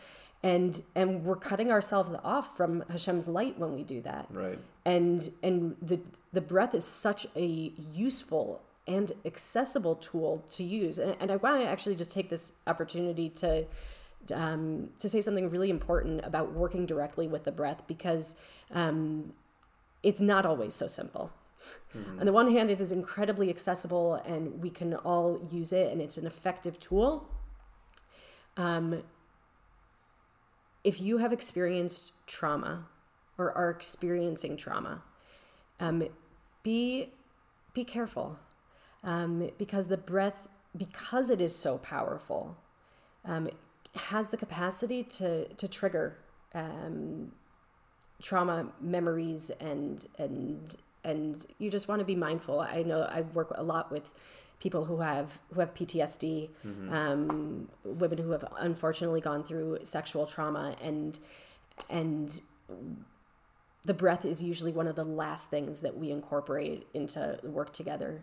[0.44, 4.28] and and we're cutting ourselves off from Hashem's light when we do that.
[4.30, 4.60] Right.
[4.86, 6.00] And and the
[6.32, 10.98] the breath is such a useful and accessible tool to use.
[10.98, 13.65] And, and I want to actually just take this opportunity to
[14.32, 18.36] um, to say something really important about working directly with the breath because
[18.72, 19.34] um,
[20.04, 21.32] it's not always so simple.
[22.20, 26.02] On the one hand, it is incredibly accessible and we can all use it and
[26.02, 27.28] it's an effective tool.
[28.56, 29.04] Um,
[30.84, 32.88] if you have experienced trauma
[33.38, 35.02] or are experiencing trauma,
[35.80, 36.04] um,
[36.63, 37.10] be
[37.74, 38.39] be careful
[39.04, 42.58] um, because the breath, because it is so powerful,
[43.26, 43.50] um,
[43.95, 46.17] has the capacity to to trigger
[46.54, 47.32] um,
[48.21, 52.60] trauma memories and and and you just want to be mindful.
[52.60, 54.12] I know I work a lot with
[54.60, 56.93] people who have who have PTSD, mm-hmm.
[56.93, 61.17] um, women who have unfortunately gone through sexual trauma, and
[61.89, 62.41] and
[63.86, 68.21] the breath is usually one of the last things that we incorporate into work together.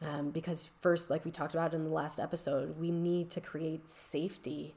[0.00, 3.90] Um, because first, like we talked about in the last episode, we need to create
[3.90, 4.74] safety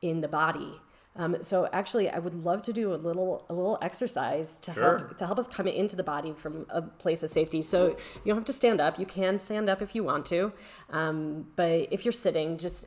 [0.00, 0.80] in the body
[1.18, 4.98] um, so actually, I would love to do a little a little exercise to sure.
[4.98, 7.60] help to help us come into the body from a place of safety.
[7.60, 9.00] So you don't have to stand up.
[9.00, 10.52] You can stand up if you want to,
[10.90, 12.86] um, but if you're sitting, just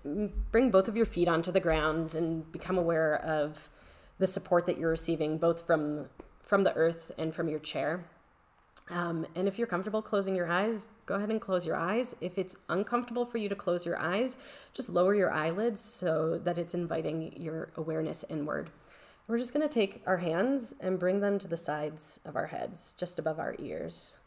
[0.51, 3.69] bring both of your feet onto the ground and become aware of
[4.17, 6.07] the support that you're receiving, both from
[6.41, 8.05] from the earth and from your chair.
[8.89, 12.15] Um, and if you're comfortable closing your eyes, go ahead and close your eyes.
[12.19, 14.35] If it's uncomfortable for you to close your eyes,
[14.73, 18.69] just lower your eyelids so that it's inviting your awareness inward.
[19.27, 22.47] We're just going to take our hands and bring them to the sides of our
[22.47, 24.19] heads, just above our ears.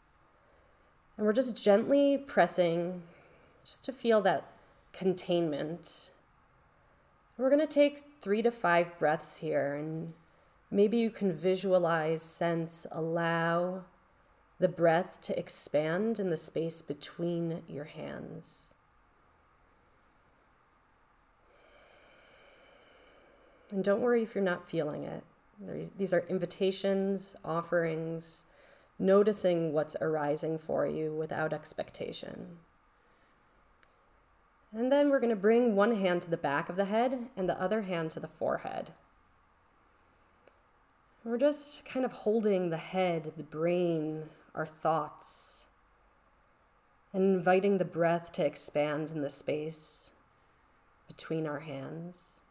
[1.17, 3.03] And we're just gently pressing
[3.63, 4.47] just to feel that
[4.93, 6.09] containment.
[7.37, 10.13] We're going to take three to five breaths here, and
[10.71, 13.83] maybe you can visualize, sense, allow
[14.59, 18.75] the breath to expand in the space between your hands.
[23.71, 25.23] And don't worry if you're not feeling it.
[25.97, 28.45] these are invitations, offerings,
[28.99, 32.57] noticing what's arising for you without expectation.
[34.73, 37.47] And then we're going to bring one hand to the back of the head and
[37.47, 38.91] the other hand to the forehead.
[41.23, 45.65] We're just kind of holding the head, the brain, our thoughts,
[47.13, 50.11] and inviting the breath to expand in the space
[51.07, 52.41] between our hands.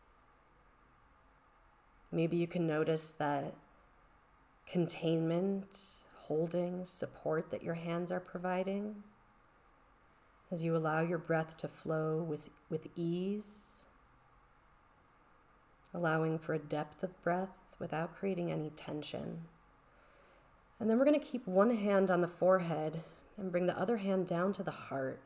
[2.12, 3.54] Maybe you can notice that
[4.70, 9.02] containment, holding, support that your hands are providing
[10.50, 13.86] as you allow your breath to flow with, with ease,
[15.92, 19.42] allowing for a depth of breath without creating any tension.
[20.80, 23.02] And then we're going to keep one hand on the forehead
[23.36, 25.20] and bring the other hand down to the heart.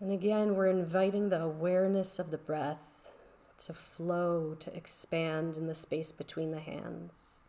[0.00, 3.12] And again, we're inviting the awareness of the breath
[3.58, 7.47] to flow, to expand in the space between the hands.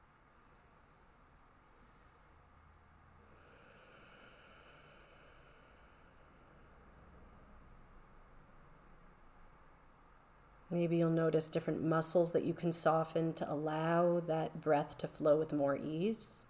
[10.71, 15.37] Maybe you'll notice different muscles that you can soften to allow that breath to flow
[15.37, 16.45] with more ease.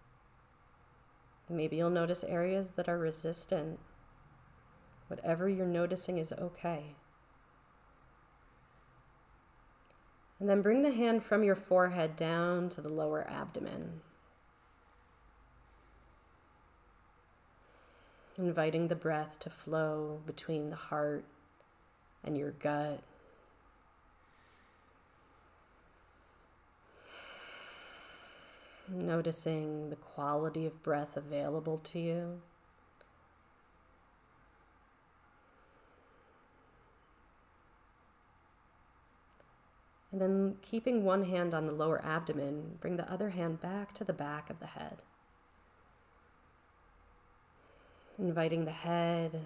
[1.50, 3.80] Maybe you'll notice areas that are resistant.
[5.08, 6.96] Whatever you're noticing is okay.
[10.40, 14.02] And then bring the hand from your forehead down to the lower abdomen.
[18.38, 21.26] Inviting the breath to flow between the heart
[22.24, 23.02] and your gut.
[28.92, 32.42] Noticing the quality of breath available to you.
[40.12, 44.04] And then keeping one hand on the lower abdomen, bring the other hand back to
[44.04, 45.04] the back of the head.
[48.18, 49.40] Inviting the head,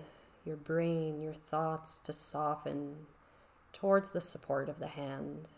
[0.46, 3.08] your brain, your thoughts to soften
[3.74, 5.50] towards the support of the hand.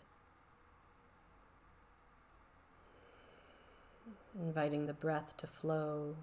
[4.40, 6.16] Inviting the breath to flow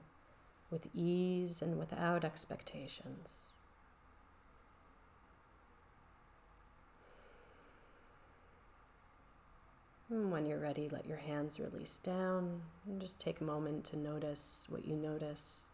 [0.69, 3.53] with ease and without expectations.
[10.09, 13.97] And when you're ready, let your hands release down and just take a moment to
[13.97, 15.69] notice what you notice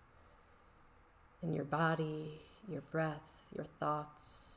[1.44, 4.49] in your body, your breath, your thoughts.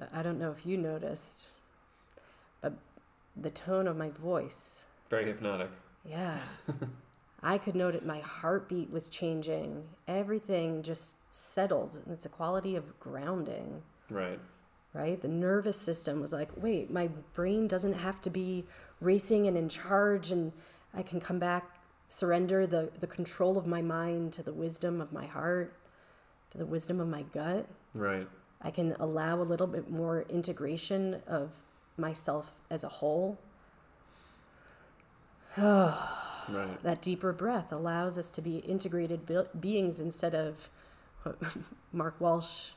[0.00, 1.48] So I don't know if you noticed,
[2.62, 2.72] but
[3.36, 4.86] the tone of my voice.
[5.10, 5.70] Very hypnotic.
[6.08, 6.38] Yeah.
[7.42, 8.04] I could note it.
[8.06, 9.84] My heartbeat was changing.
[10.08, 12.00] Everything just settled.
[12.04, 14.38] And it's a quality of grounding, Right.
[14.94, 15.20] right?
[15.20, 18.64] The nervous system was like, wait, my brain doesn't have to be
[19.00, 20.52] racing and in charge, and
[20.94, 25.12] I can come back, surrender the, the control of my mind to the wisdom of
[25.12, 25.74] my heart,
[26.50, 27.66] to the wisdom of my gut.
[27.94, 28.28] Right.
[28.62, 31.50] I can allow a little bit more integration of
[31.96, 33.38] myself as a whole.
[36.48, 36.82] Right.
[36.82, 40.68] That deeper breath allows us to be integrated be- beings instead of
[41.22, 41.36] what
[41.92, 42.70] Mark Walsh,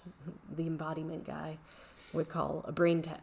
[0.56, 1.58] the embodiment guy,
[2.12, 3.22] would call a brain ta-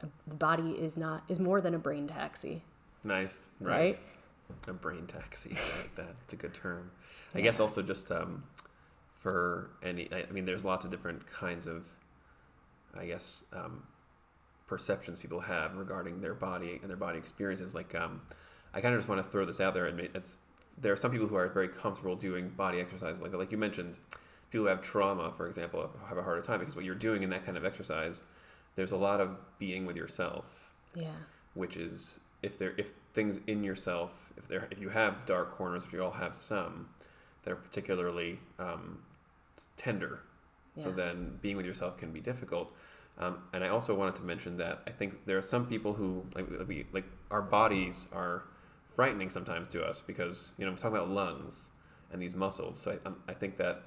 [0.00, 2.62] The body is not is more than a brain taxi,
[3.04, 3.46] Nice.
[3.60, 3.96] Right.
[3.96, 3.98] right?
[4.66, 5.50] A brain taxi.
[5.56, 6.14] I like that.
[6.24, 6.90] It's a good term.
[7.34, 8.42] I guess also just um,
[9.20, 10.08] for any.
[10.10, 11.86] I I mean, there's lots of different kinds of,
[12.98, 13.84] I guess, um,
[14.66, 17.74] perceptions people have regarding their body and their body experiences.
[17.74, 18.22] Like, um,
[18.74, 19.86] I kind of just want to throw this out there.
[19.86, 20.38] And it's
[20.78, 23.32] there are some people who are very comfortable doing body exercises like.
[23.34, 23.98] Like you mentioned,
[24.50, 27.30] people who have trauma, for example, have a harder time because what you're doing in
[27.30, 28.22] that kind of exercise,
[28.76, 31.12] there's a lot of being with yourself Yeah,
[31.54, 35.84] which is if there if things in yourself if there if you have dark corners
[35.84, 36.88] if you all have some
[37.44, 39.02] that are particularly um,
[39.76, 40.20] tender
[40.76, 42.72] so then being with yourself can be difficult
[43.18, 46.24] um, and I also wanted to mention that I think there are some people who
[46.34, 48.44] like we like our bodies are
[48.94, 51.66] frightening sometimes to us because you know I'm talking about lungs
[52.10, 53.82] and these muscles so I, um, I think that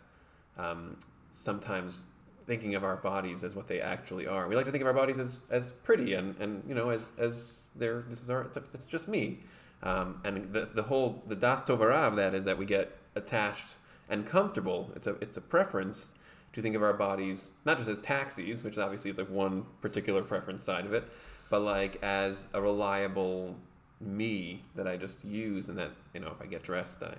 [0.57, 0.97] um,
[1.31, 2.05] sometimes
[2.45, 4.47] thinking of our bodies as what they actually are.
[4.47, 7.11] We like to think of our bodies as, as pretty and, and you know as
[7.17, 9.39] as they're this is our it's, it's just me.
[9.83, 13.75] Um, and the, the whole the das tovara of that is that we get attached
[14.09, 14.91] and comfortable.
[14.95, 16.15] It's a it's a preference
[16.55, 20.23] to think of our bodies not just as taxis, which obviously is like one particular
[20.23, 21.03] preference side of it,
[21.49, 23.55] but like as a reliable
[23.99, 27.15] me that I just use and that you know if I get dressed I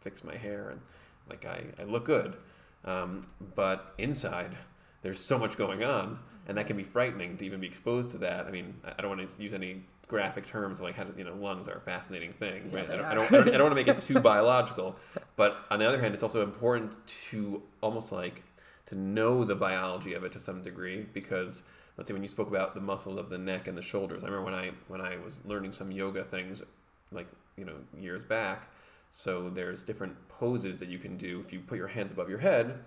[0.00, 0.80] fix my hair and
[1.28, 2.36] like I, I look good.
[2.84, 3.22] Um,
[3.54, 4.56] but inside,
[5.02, 6.18] there's so much going on,
[6.48, 8.46] and that can be frightening to even be exposed to that.
[8.46, 11.34] I mean, I don't want to use any graphic terms like how to, you know
[11.36, 12.68] lungs are a fascinating thing.
[12.70, 12.88] Yeah, right?
[12.88, 14.96] they I, don't, I don't I don't I don't want to make it too biological,
[15.36, 16.96] but on the other hand, it's also important
[17.30, 18.42] to almost like
[18.90, 21.62] to know the biology of it to some degree because
[21.96, 24.22] let's say when you spoke about the muscles of the neck and the shoulders.
[24.22, 26.62] I remember when I when I was learning some yoga things
[27.10, 27.26] like
[27.56, 28.68] you know years back
[29.10, 32.38] so there's different poses that you can do if you put your hands above your
[32.38, 32.78] head.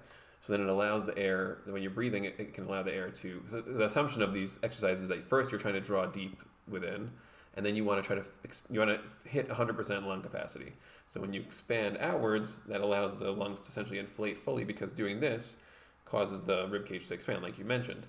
[0.41, 3.09] So then it allows the air, when you're breathing, it, it can allow the air
[3.09, 3.41] to.
[3.49, 7.11] So the assumption of these exercises is that first you're trying to draw deep within,
[7.55, 8.25] and then you want to try to
[8.69, 10.73] you want to hit 100% lung capacity.
[11.05, 15.19] So when you expand outwards, that allows the lungs to essentially inflate fully because doing
[15.19, 15.57] this
[16.05, 18.05] causes the rib cage to expand, like you mentioned.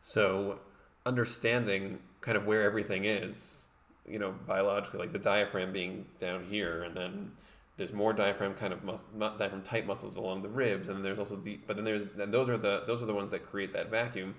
[0.00, 0.58] So
[1.06, 3.64] understanding kind of where everything is,
[4.06, 7.32] you know, biologically, like the diaphragm being down here, and then
[7.76, 11.18] there's more diaphragm kind of mus- diaphragm tight muscles along the ribs, and then there's
[11.18, 13.72] also the but then there's then those are the those are the ones that create
[13.72, 14.34] that vacuum,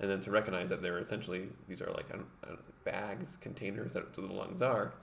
[0.00, 2.64] and then to recognize that they're essentially these are like I don't, I don't know,
[2.84, 4.94] bags containers that the lungs are,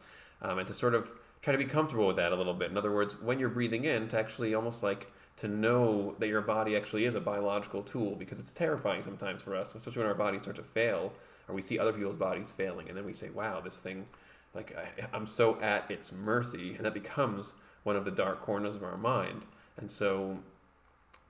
[0.41, 2.71] um, and to sort of try to be comfortable with that a little bit.
[2.71, 6.41] In other words, when you're breathing in, to actually almost like to know that your
[6.41, 10.15] body actually is a biological tool because it's terrifying sometimes for us, especially when our
[10.15, 11.11] bodies start to fail
[11.47, 14.07] or we see other people's bodies failing, and then we say, "Wow, this thing."
[14.53, 18.75] Like I, I'm so at its mercy, and that becomes one of the dark corners
[18.75, 19.45] of our mind.
[19.77, 20.39] And so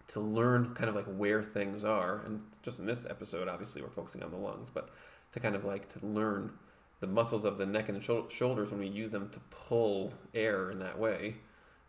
[0.07, 3.89] to learn kind of like where things are, and just in this episode, obviously we're
[3.89, 4.89] focusing on the lungs, but
[5.33, 6.51] to kind of like to learn
[6.99, 10.79] the muscles of the neck and shoulders when we use them to pull air in
[10.79, 11.35] that way,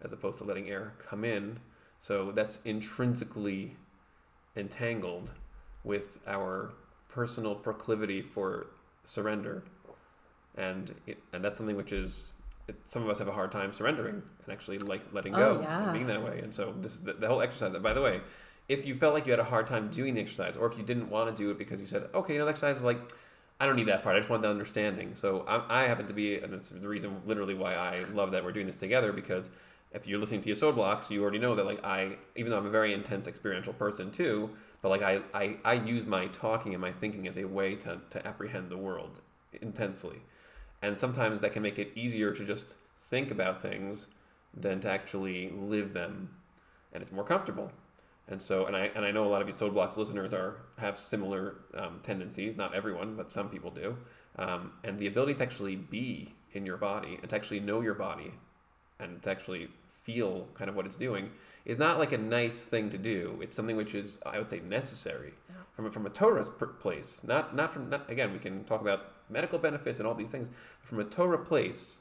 [0.02, 1.60] as opposed to letting air come in.
[2.00, 3.76] So that's intrinsically
[4.56, 5.32] entangled
[5.84, 6.72] with our
[7.08, 8.66] personal proclivity for
[9.04, 9.62] surrender,
[10.56, 12.34] and it, and that's something which is
[12.68, 15.60] it, some of us have a hard time surrendering and actually like letting Oh, go
[15.60, 15.84] yeah.
[15.84, 16.40] and being that way.
[16.42, 17.74] And so this is the, the whole exercise.
[17.74, 18.20] And by the way,
[18.68, 20.82] if you felt like you had a hard time doing the exercise, or if you
[20.82, 22.98] didn't want to do it because you said, okay, you know, the exercise is like,
[23.60, 24.16] I don't need that part.
[24.16, 25.14] I just want the understanding.
[25.14, 28.44] So I, I happen to be, and that's the reason literally why I love that
[28.44, 29.48] we're doing this together because
[29.96, 32.66] if you're listening to Yesod blocks, you already know that like I, even though I'm
[32.66, 34.50] a very intense experiential person too,
[34.82, 37.98] but like I, I, I use my talking and my thinking as a way to,
[38.10, 39.20] to apprehend the world
[39.62, 40.20] intensely.
[40.82, 42.76] And sometimes that can make it easier to just
[43.08, 44.08] think about things
[44.54, 46.28] than to actually live them.
[46.92, 47.72] And it's more comfortable.
[48.28, 50.56] And so, and I and I know a lot of you Yesod Blocks listeners are
[50.78, 52.56] have similar um, tendencies.
[52.56, 53.96] Not everyone, but some people do.
[54.36, 57.94] Um, and the ability to actually be in your body and to actually know your
[57.94, 58.32] body
[58.98, 59.68] and to actually
[60.06, 61.30] feel kind of what it's doing
[61.64, 63.38] is not like a nice thing to do.
[63.42, 65.34] It's something which is, I would say, necessary
[65.74, 67.22] from a, from a Torah place.
[67.24, 68.32] Not not from not, again.
[68.32, 70.48] We can talk about medical benefits and all these things.
[70.80, 71.98] From a Torah place,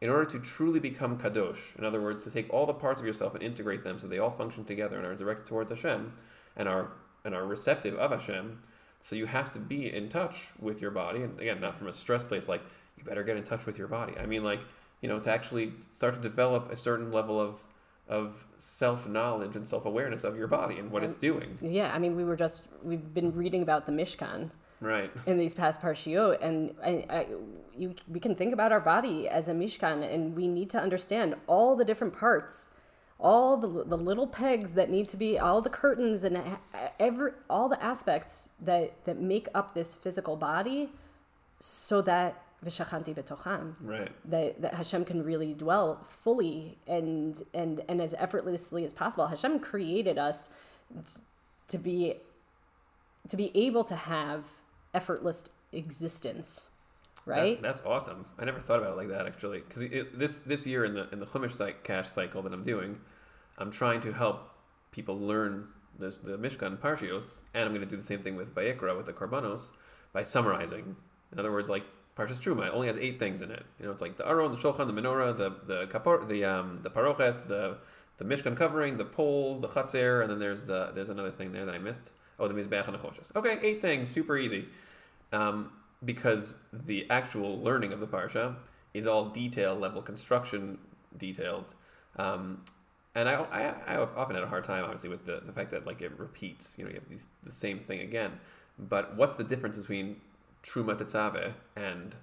[0.00, 3.06] in order to truly become kadosh, in other words, to take all the parts of
[3.06, 6.12] yourself and integrate them so they all function together and are directed towards Hashem
[6.56, 6.88] and are
[7.24, 8.60] and are receptive of Hashem.
[9.02, 11.92] So you have to be in touch with your body, and again, not from a
[11.92, 12.62] stress place like
[12.98, 14.14] you better get in touch with your body.
[14.18, 14.60] I mean, like
[15.00, 17.64] you know, to actually start to develop a certain level of
[18.08, 21.58] of self knowledge and self awareness of your body and what And- it's doing.
[21.60, 25.10] Yeah, I mean, we were just we've been reading about the Mishkan Right.
[25.26, 27.26] in these past parshiot, and and I,
[27.76, 31.34] you we can think about our body as a Mishkan, and we need to understand
[31.48, 32.70] all the different parts,
[33.18, 36.42] all the the little pegs that need to be, all the curtains and uh,
[37.00, 40.90] every all the aspects that that make up this physical body,
[41.58, 44.12] so that v'shachanti betocham Right.
[44.30, 49.26] that, that Hashem can really dwell fully and and and as effortlessly as possible.
[49.26, 50.48] Hashem created us
[51.04, 51.20] t-
[51.68, 52.14] to be
[53.28, 54.46] to be able to have
[54.94, 56.70] effortless existence,
[57.26, 57.60] right?
[57.60, 58.26] That- that's awesome.
[58.38, 59.82] I never thought about it like that actually, because
[60.14, 62.98] this this year in the in the Chumash Cast cycle that I'm doing,
[63.58, 64.50] I'm trying to help
[64.92, 68.54] people learn the, the Mishkan Parshios, and I'm going to do the same thing with
[68.54, 69.70] Vayikra with the Korbanos
[70.12, 70.94] by summarizing.
[71.32, 71.84] In other words, like
[72.16, 73.64] Parshas Truma it only has eight things in it.
[73.78, 76.80] You know, it's like the Aron, the Shulchan, the Menorah, the the kapor, the um
[76.82, 77.76] the Paroches, the
[78.18, 81.66] the Mishkan covering, the poles, the Chatzir, and then there's the there's another thing there
[81.66, 82.10] that I missed.
[82.38, 83.38] Oh, the Mizbeach and the.
[83.38, 84.66] Okay, eight things, super easy.
[85.32, 85.70] Um,
[86.04, 88.54] because the actual learning of the parsha
[88.94, 90.78] is all detail level construction
[91.16, 91.74] details.
[92.16, 92.62] Um,
[93.14, 95.86] and I, I, I often had a hard time, obviously, with the, the fact that
[95.86, 96.76] like it repeats.
[96.78, 98.32] You know, you have these the same thing again.
[98.78, 100.20] But what's the difference between
[100.66, 102.16] Truma Tetzave and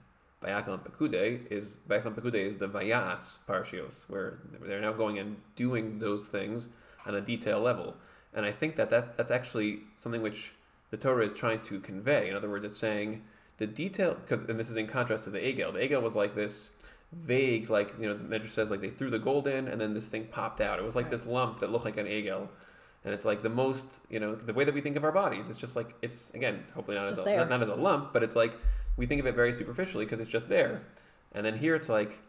[0.44, 1.52] Vayakal and Pekude?
[1.52, 6.28] Is Vayakal and Pekude is the Vayas parshios, where they're now going and doing those
[6.28, 6.70] things
[7.06, 7.96] on a detail level.
[8.34, 10.54] And I think that that's, that's actually something which
[10.90, 12.30] the Torah is trying to convey.
[12.30, 13.24] In other words, it's saying
[13.58, 15.74] the detail, because and this is in contrast to the Egel.
[15.74, 16.72] The Egel was like this
[17.12, 19.94] vague, like you know, the Medrash says like they threw the gold in and then
[19.94, 20.80] this thing popped out.
[20.80, 22.48] It was like this lump that looked like an Egel.
[23.06, 25.50] And it's like the most, you know, the way that we think of our bodies.
[25.50, 28.14] It's just like it's again, hopefully not It's as a, not, not as a lump,
[28.14, 28.56] but it's like
[28.96, 30.82] we think of it very superficially because it's just there.
[31.34, 32.20] And then here it's like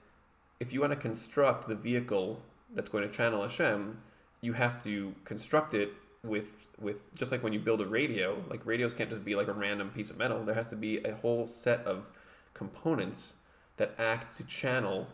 [0.60, 2.40] if you want to construct the vehicle
[2.74, 3.98] that's going to channel Hashem,
[4.40, 5.92] you have to construct it
[6.24, 6.48] with
[6.80, 8.42] with just like when you build a radio.
[8.50, 10.44] Like radios can't just be like a random piece of metal.
[10.44, 12.10] There has to be a whole set of
[12.52, 13.34] components
[13.76, 15.06] that act to channel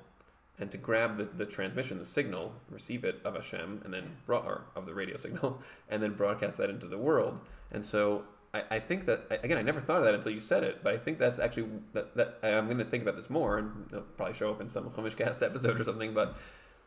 [0.60, 4.46] and to grab the, the transmission, the signal, receive it of Hashem, and then broad,
[4.46, 7.40] or of the radio signal, and then broadcast that into the world.
[7.72, 10.62] And so I, I think that again, I never thought of that until you said
[10.62, 13.58] it, but I think that's actually that, that I'm going to think about this more,
[13.58, 16.12] and it'll probably show up in some Chumash Cast episode or something.
[16.12, 16.36] But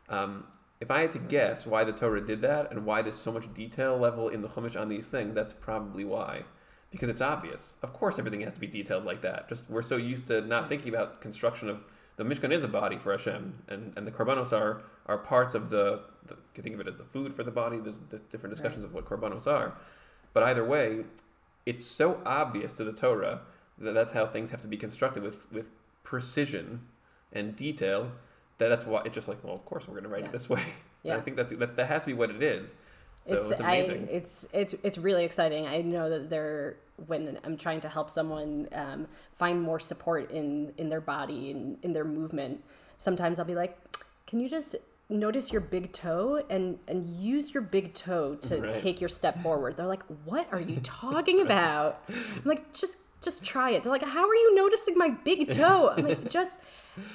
[0.08, 0.46] um,
[0.80, 3.52] if I had to guess why the Torah did that and why there's so much
[3.54, 6.44] detail level in the Chumash on these things, that's probably why.
[6.90, 7.74] Because it's obvious.
[7.82, 9.48] Of course, everything has to be detailed like that.
[9.48, 11.82] Just we're so used to not thinking about construction of
[12.16, 15.70] the Mishkan is a body for Hashem, and, and the korbanos are are parts of
[15.70, 16.34] the, the.
[16.34, 17.78] You can think of it as the food for the body.
[17.78, 19.74] There's the different discussions of what korbanos are,
[20.32, 21.04] but either way,
[21.66, 23.40] it's so obvious to the Torah
[23.78, 25.70] that that's how things have to be constructed with with
[26.04, 26.82] precision
[27.32, 28.12] and detail.
[28.58, 30.28] That that's why it's just like well, of course we're going to write Yeah.
[30.28, 30.62] it this way.
[31.06, 32.74] And I think that's that, that has to be what it is.
[33.26, 34.08] So it's, it's amazing.
[34.08, 35.66] I, it's it's it's really exciting.
[35.66, 40.72] I know that they're when I'm trying to help someone um, find more support in
[40.76, 42.62] in their body and in their movement.
[42.98, 43.76] Sometimes I'll be like,
[44.26, 44.76] "Can you just
[45.08, 48.72] notice your big toe and and use your big toe to Right.
[48.72, 53.44] take your step forward?" They're like, "What are you talking about?" I'm like, "Just just
[53.44, 56.60] try it." They're like, "How are you noticing my big toe?" I'm like, "Just."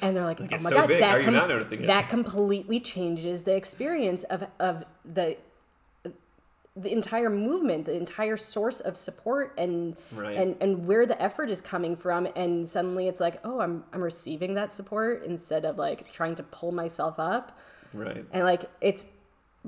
[0.01, 0.99] And they're like, "Oh my so god, big.
[0.99, 5.37] that How are you not noticing it?" that completely changes the experience of of the
[6.81, 10.37] the entire movement, the entire source of support and Right.
[10.37, 14.01] and and where the effort is coming from and suddenly it's like, "Oh, I'm I'm
[14.01, 17.57] receiving that support instead of like trying to pull myself up."
[17.93, 18.25] right.
[18.31, 19.05] And like it's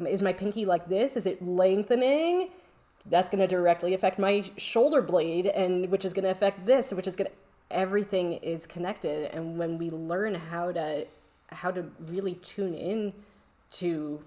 [0.05, 1.17] is my pinky like this?
[1.17, 2.49] Is it lengthening?
[3.05, 6.93] That's going to directly affect my shoulder blade and which is going to affect this,
[6.93, 7.35] which is going to
[7.71, 11.07] everything is connected and when we learn how to
[11.53, 13.13] how to really tune in
[13.71, 14.21] to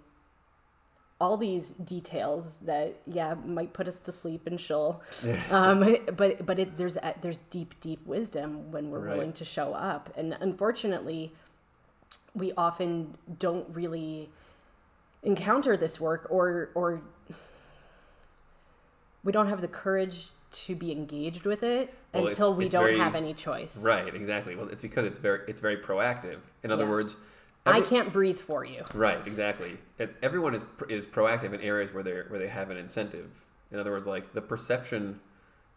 [1.21, 5.01] all these details that yeah might put us to sleep and shul
[5.51, 9.17] um, but but it, there's a- there's deep deep wisdom when we're Right.
[9.17, 11.33] willing to show up and unfortunately
[12.35, 14.29] we often don't really
[15.23, 17.01] encounter this work or or
[19.23, 22.73] we don't have the courage to be engaged with it Well, until it's- we it's
[22.73, 24.55] don't very- have any choice Right, exactly.
[24.57, 26.39] Well, it's because it's very it's very proactive.
[26.63, 26.91] In other Yeah.
[26.91, 27.17] words,
[27.67, 29.77] i can't breathe for you Right, exactly.
[29.99, 33.31] It, everyone is is proactive in areas where they where they have an incentive.
[33.71, 35.21] In other words, like the perception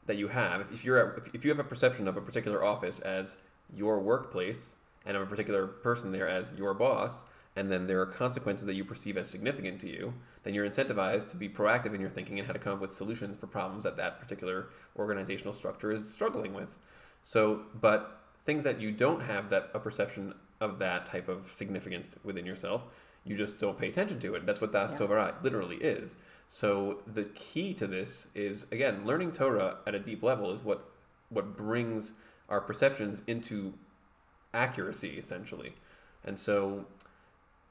[0.06, 2.22] that you have, if, if you're at, if, if you have a perception of a
[2.22, 3.36] particular office as
[3.76, 4.76] your workplace
[5.06, 7.24] and of a particular person there as your boss,
[7.56, 10.14] and then there are consequences that you perceive as significant to you,
[10.44, 12.92] then you're incentivized to be proactive in your thinking and how to come up with
[12.92, 14.68] solutions for problems that that particular
[14.98, 16.78] organizational structure is struggling with.
[17.24, 22.16] So, but things that you don't have that a perception of that type of significance
[22.24, 22.84] within yourself,
[23.24, 24.46] you just don't pay attention to it.
[24.46, 25.32] That's what Das Yeah.
[25.44, 26.16] Literally is.
[26.48, 30.90] So the key to this is again learning Torah at a deep level is what
[31.30, 32.14] what brings
[32.48, 33.74] our perceptions into
[34.54, 35.74] accuracy essentially,
[36.24, 36.86] and so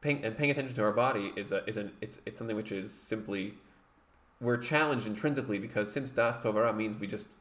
[0.03, 2.71] paying and paying attention to our body is a is an it's it's something which
[2.71, 3.55] is simply
[4.41, 7.39] we're challenged intrinsically because since Das Torah means we just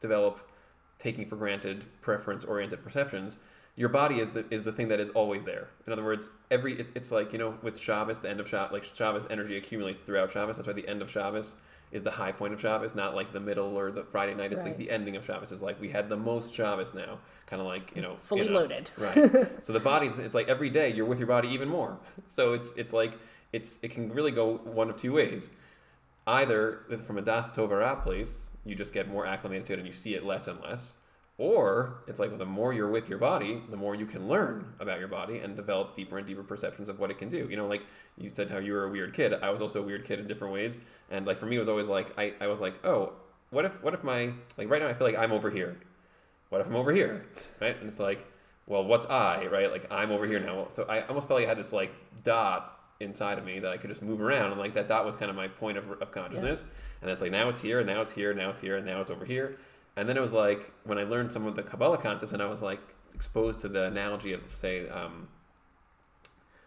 [0.00, 0.50] develop
[0.98, 3.36] taking for granted preference oriented perceptions
[3.76, 5.68] your body is the is the thing that is always there.
[5.86, 8.72] In other words every it's, it's like you know with Shabbos the end of Shabbos
[8.72, 10.56] like Shabbos energy accumulates throughout Shabbos.
[10.56, 11.56] That's why the end of Shabbos
[11.92, 14.52] is the high point of Shabbos not like the middle or the Friday night.
[14.52, 17.60] It's like the ending of Shabbos is like we had the most Shabbos now kind
[17.60, 18.90] of like you know Fully loaded.
[18.98, 19.46] right.
[19.62, 21.98] So the body's it's like every day you're with your body even more.
[22.28, 23.18] So it's it's like
[23.52, 25.50] it's it can really go one of two ways.
[26.26, 29.92] Either from a Das Tovara place, you just get more acclimated to it and you
[29.92, 30.94] see it less and less.
[31.40, 34.98] Or it's like the more you're with your body, the more you can learn about
[34.98, 37.48] your body and develop deeper and deeper perceptions of what it can do.
[37.48, 37.86] You know, like
[38.18, 39.32] you said how you were a weird kid.
[39.32, 40.76] I was also a weird kid in different ways.
[41.10, 43.14] And like for me it was always like I, I was like, oh,
[43.48, 45.80] what if what if my like right now I feel like I'm over here.
[46.50, 47.24] What if I'm over here?
[47.58, 47.74] Right?
[47.80, 48.30] And it's like,
[48.66, 49.70] well, what's I, right?
[49.70, 50.66] Like I'm over here now.
[50.68, 51.90] So I almost felt like I had this like
[52.22, 55.16] dot inside of me that I could just move around, and like that dot was
[55.16, 56.66] kind of my point of, of consciousness.
[57.00, 58.84] And it's like now it's here, and now it's here, and now it's here, and
[58.84, 59.56] now it's over here.
[59.96, 62.46] And then it was like when I learned some of the Kabbalah concepts, and I
[62.46, 62.80] was like
[63.14, 65.28] exposed to the analogy of say um,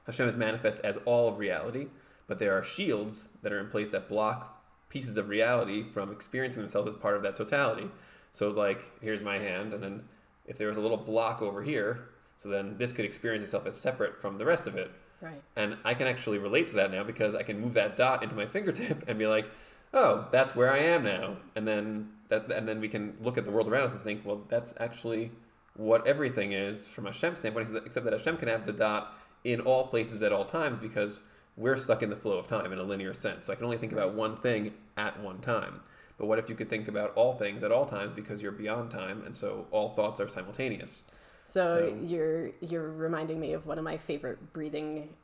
[0.05, 1.87] Hashem is manifest as all of reality,
[2.27, 6.61] but there are shields that are in place that block pieces of reality from experiencing
[6.61, 7.89] themselves as part of that totality.
[8.31, 10.03] So like here's my hand, and then
[10.45, 13.77] if there was a little block over here, so then this could experience itself as
[13.77, 14.91] separate from the rest of it.
[15.21, 15.41] Right.
[15.55, 18.35] And I can actually relate to that now because I can move that dot into
[18.35, 19.45] my fingertip and be like,
[19.93, 21.37] oh, that's where I am now.
[21.55, 24.25] And then that and then we can look at the world around us and think,
[24.25, 25.31] well, that's actually
[25.75, 28.73] what everything is from a Hashem's standpoint, except that- except that Hashem can have the
[28.73, 31.21] dot in all places at all times because
[31.57, 33.45] we're stuck in the flow of time in a linear sense.
[33.45, 35.81] So I can only think about one thing at one time.
[36.17, 38.91] But what if you could think about all things at all times because you're beyond
[38.91, 41.03] time and so all thoughts are simultaneous?
[41.43, 45.15] So, So- you're you're reminding me of one of my favorite breathing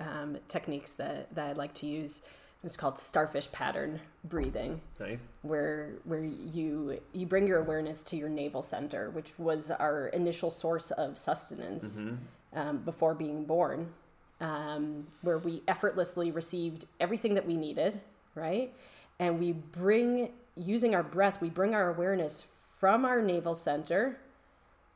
[0.00, 2.22] um, techniques that, that I like to use.
[2.64, 5.22] It's called starfish pattern breathing, Nice.
[5.42, 10.50] where where you you bring your awareness to your navel center, which was our initial
[10.50, 12.04] source of sustenance
[12.52, 13.92] um, before being born,
[14.40, 18.00] um, where we effortlessly received everything that we needed,
[18.34, 18.74] right?
[19.20, 22.48] And we bring using our breath, we bring our awareness
[22.78, 24.18] from our navel center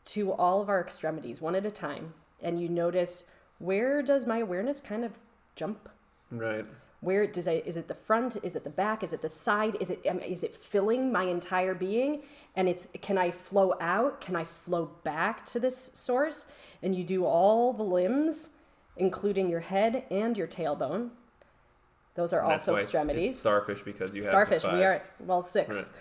[0.04, 4.38] to all of our extremities one at a time and you notice where does my
[4.38, 5.12] awareness kind of
[5.54, 5.88] jump
[6.30, 6.64] Right.
[7.02, 8.38] Where does I, is it the front?
[8.44, 9.02] Is it the back?
[9.02, 9.76] Is it the side?
[9.80, 12.22] Is it um, it filling my entire being?
[12.54, 14.20] And it's can i flow out?
[14.20, 16.52] Can i flow back to this source?
[16.80, 18.50] And you do all the limbs
[18.96, 21.10] including your head and your tailbone.
[22.14, 23.30] Those are also it's- extremities.
[23.30, 25.92] It's starfish because you have starfish we are well six.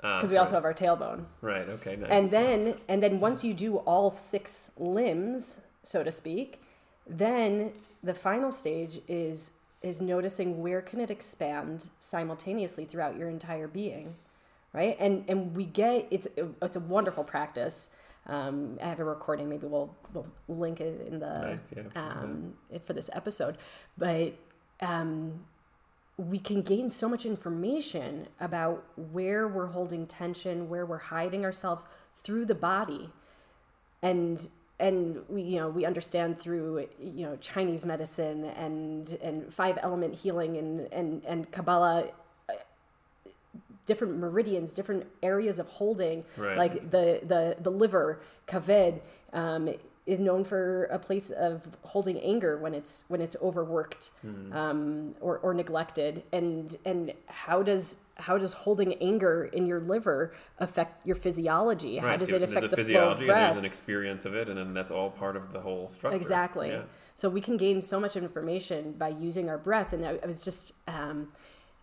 [0.00, 1.24] Because we also have our tailbone.
[1.40, 1.68] Right.
[1.68, 1.96] Okay.
[1.96, 2.10] Nice.
[2.10, 6.62] and then and then once you do all six limbs so to speak
[7.06, 9.52] then the final stage is
[9.82, 14.14] is noticing where can it expand simultaneously throughout your entire being
[14.72, 16.28] right and and we get it's
[16.62, 17.90] it's a wonderful practice
[18.28, 19.48] um, I have a recording.
[19.48, 22.54] Maybe we'll we'll link it in the Nice, yeah, um,
[22.84, 23.56] for this episode.
[23.96, 24.34] But
[24.80, 25.44] um,
[26.18, 31.86] we can gain so much information about where we're holding tension, where we're hiding ourselves
[32.12, 33.10] through the body,
[34.02, 34.48] and
[34.80, 40.14] and we you know we understand through you know Chinese medicine and and five element
[40.14, 42.04] healing and and and Kabbalah
[42.48, 42.52] uh,
[43.86, 46.56] different meridians, different areas of holding, Right.
[46.56, 49.00] like the the the liver, kaved,
[49.32, 49.70] um,
[50.08, 54.52] is known for a place of holding anger when it's when it's overworked Hmm.
[54.52, 60.32] um, or or neglected, and and how does how does holding anger in your liver
[60.58, 61.98] affect your physiology?
[61.98, 63.48] How does so it affect there's a the flow of physiology and breath?
[63.52, 66.16] there's an experience of it, and then that's all part of the whole structure.
[66.16, 66.68] Exactly.
[66.70, 66.82] Yeah.
[67.14, 69.92] So we can gain so much information by using our breath.
[69.92, 71.28] And I, I was just um,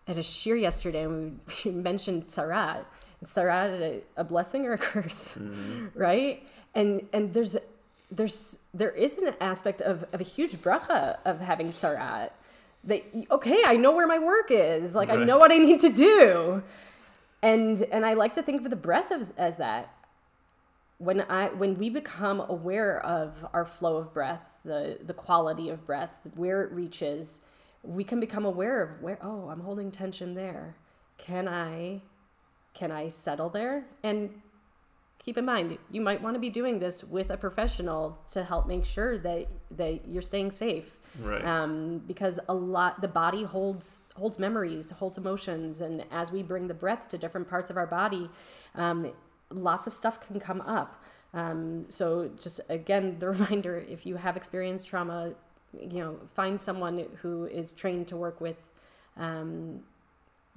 [0.08, 2.84] at a shiur yesterday, and we, we mentioned sarat.
[3.24, 5.38] Sarat a, a blessing or a curse,
[5.94, 6.42] right?
[6.74, 7.56] And and there's
[8.10, 12.30] there's there is an aspect of, of a huge bracha of having sarat.
[12.84, 14.94] That okay, I know where my work is.
[14.94, 16.62] Like I know what I need to do.
[17.42, 19.92] and and I like to think of the breath as, as that.
[20.98, 25.84] When I when we become aware of our flow of breath, the the quality of
[25.84, 27.42] breath, where it reaches,
[27.82, 30.76] we can become aware of where oh I'm holding tension there.
[31.18, 32.02] Can I
[32.72, 33.86] can I settle there?
[34.02, 34.42] And
[35.18, 38.66] keep in mind, you might want to be doing this with a professional to help
[38.66, 40.96] make sure that that you're staying safe.
[41.20, 41.44] Right.
[41.44, 46.68] Um, because a lot the body holds holds memories, holds emotions, and as we bring
[46.68, 48.30] the breath to different parts of our body,
[48.74, 49.12] um,
[49.50, 51.02] lots of stuff can come up.
[51.34, 55.34] Um, so just again, the reminder: if you have experienced trauma,
[55.72, 58.68] you know, find someone who is trained to work with
[59.16, 59.80] um,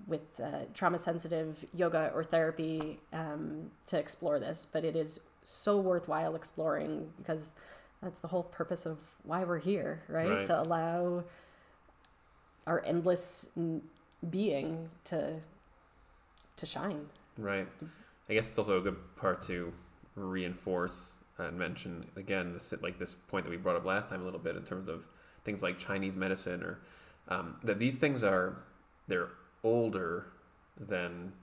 [0.07, 4.65] with uh, trauma sensitive yoga or therapy um, to explore this.
[4.65, 7.55] But it is so worthwhile exploring because
[8.01, 10.29] that's the whole purpose of why we're here, right?
[10.29, 10.43] Right.
[10.45, 11.23] To allow
[12.67, 13.49] our endless
[14.29, 15.35] being to
[16.55, 17.05] to shine.
[17.37, 17.67] Right.
[18.29, 19.73] I guess it's also a good part to
[20.15, 24.25] reinforce and mention again this like this point that we brought up last time a
[24.25, 25.05] little bit in terms of
[25.45, 26.79] things like Chinese medicine or
[27.29, 28.57] um, that these things are
[29.07, 29.29] they're
[29.63, 30.27] older
[30.79, 31.33] than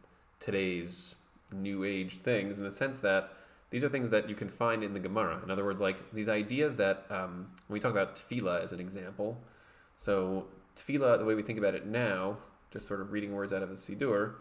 [0.40, 1.16] today's
[1.52, 3.32] new age things in the sense that
[3.70, 5.40] these are things that you can find in the Gemara.
[5.42, 8.80] In other words, like these ideas that um, when we talk about tefillah as an
[8.80, 9.40] example,
[9.96, 10.46] so
[10.76, 12.38] tefillah, the way we think about it now,
[12.70, 14.34] just sort of reading words out of the Siddur,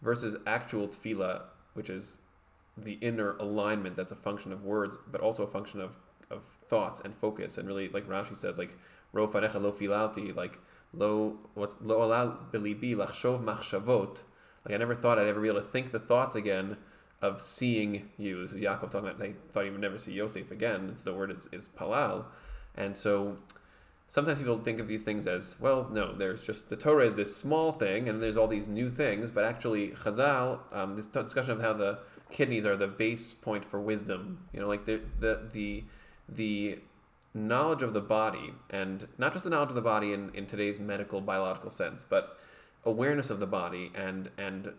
[0.00, 1.42] versus actual tefillah,
[1.74, 2.18] which is
[2.76, 5.96] the inner alignment that's a function of words, but also a function of,
[6.30, 7.58] of thoughts and focus.
[7.58, 8.76] And really, like Rashi says, like,
[9.12, 10.58] ro fanecha lo filalti, like,
[10.92, 14.22] lo, what's, lo alal bilibi lachshov machshavot.
[14.64, 16.76] Like, I never thought I'd ever be able to think the thoughts again
[17.20, 18.42] of seeing you.
[18.42, 20.88] This is Yaakov talking about, they thought he would never see Yosef again.
[20.90, 22.26] It's the word is, is palal.
[22.76, 23.36] And so,
[24.12, 27.34] sometimes people think of these things as well no there's just the torah is this
[27.34, 31.52] small thing and there's all these new things but actually chazal um, this t- discussion
[31.52, 31.98] of how the
[32.30, 35.84] kidneys are the base point for wisdom you know like the the the,
[36.28, 36.78] the
[37.34, 40.78] knowledge of the body and not just the knowledge of the body in, in today's
[40.78, 42.38] medical biological sense but
[42.84, 44.72] awareness of the body and and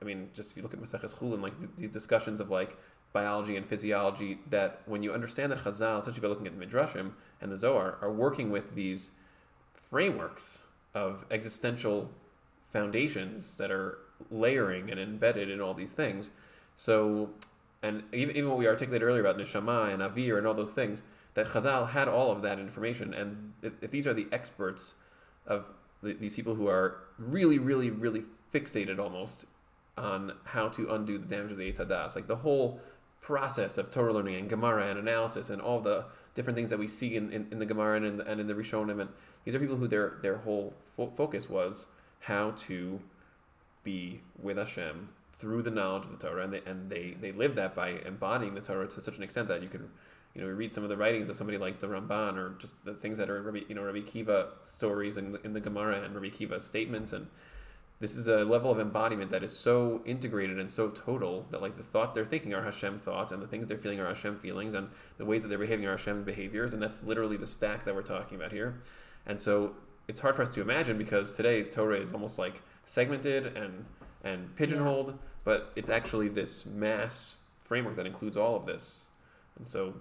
[0.00, 2.76] I mean, just if you look at Maseches Chulin, like th- these discussions of like
[3.12, 7.12] biology and physiology, that when you understand that Chazal, especially by looking at the Midrashim
[7.40, 9.10] and the Zohar, are working with these
[9.72, 12.10] frameworks of existential
[12.72, 13.98] foundations that are
[14.30, 16.30] layering and embedded in all these things.
[16.76, 17.30] So,
[17.82, 21.02] and even, even what we articulated earlier about neshama and avir and all those things,
[21.34, 23.14] that Chazal had all of that information.
[23.14, 24.94] And if, if these are the experts
[25.46, 25.66] of
[26.02, 28.22] the, these people who are really, really, really
[28.52, 29.46] fixated almost
[29.96, 32.80] on how to undo the damage of the Eitz like the whole
[33.20, 36.04] process of Torah learning and Gemara and analysis and all the
[36.34, 38.46] different things that we see in, in, in the Gemara and in the, and in
[38.46, 39.00] the Rishonim.
[39.00, 39.10] And
[39.44, 41.86] these are people who their, their whole fo- focus was
[42.20, 43.00] how to
[43.82, 46.44] be with Hashem through the knowledge of the Torah.
[46.44, 49.48] And they, and they, they live that by embodying the Torah to such an extent
[49.48, 49.90] that you can,
[50.34, 52.74] you know, we read some of the writings of somebody like the Ramban or just
[52.84, 55.60] the things that are in Rabbi, you know, Rabbi Akiva stories in, the- in the
[55.60, 57.26] Gemara and Rabbi Akiva statements and
[58.00, 61.76] this is a level of embodiment that is so integrated and so total that like
[61.76, 64.74] the thoughts they're thinking are Hashem thoughts and the things they're feeling are Hashem feelings
[64.74, 67.94] and the ways that they're behaving are Hashem behaviors and that's literally the stack that
[67.94, 68.78] we're talking about here.
[69.26, 69.74] And so
[70.06, 73.84] it's hard for us to imagine because today Torah is almost like segmented and
[74.24, 79.10] and pigeonholed, but it's actually this mass framework that includes all of this.
[79.58, 79.94] And so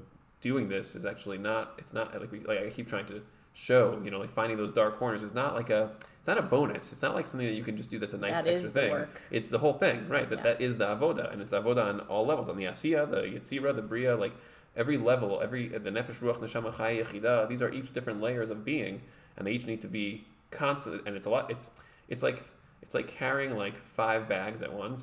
[0.50, 3.18] doing this is actually not it's not like we like I keep trying to
[3.54, 5.82] show, you know, like finding those dark corners is not like a
[6.20, 6.84] it's not a bonus.
[6.94, 8.92] It's not like something that you can just do that's a nice That extra thing.
[8.92, 9.10] work.
[9.38, 10.28] It's the whole thing, right?
[10.32, 10.44] That Yeah.
[10.50, 13.70] that is the avoda, and it's avoda on all levels, on the asiya, the yitzira,
[13.76, 14.34] the bria, like
[14.76, 17.34] every level, every uh, the nefesh, ruach, neshama, chay, yechida.
[17.52, 18.94] These are each different layers of being,
[19.36, 20.08] and they each need to be
[20.52, 21.00] constant.
[21.08, 21.50] And it's a lot.
[21.54, 21.66] It's
[22.14, 22.40] it's like
[22.84, 25.02] it's like carrying like five bags at once,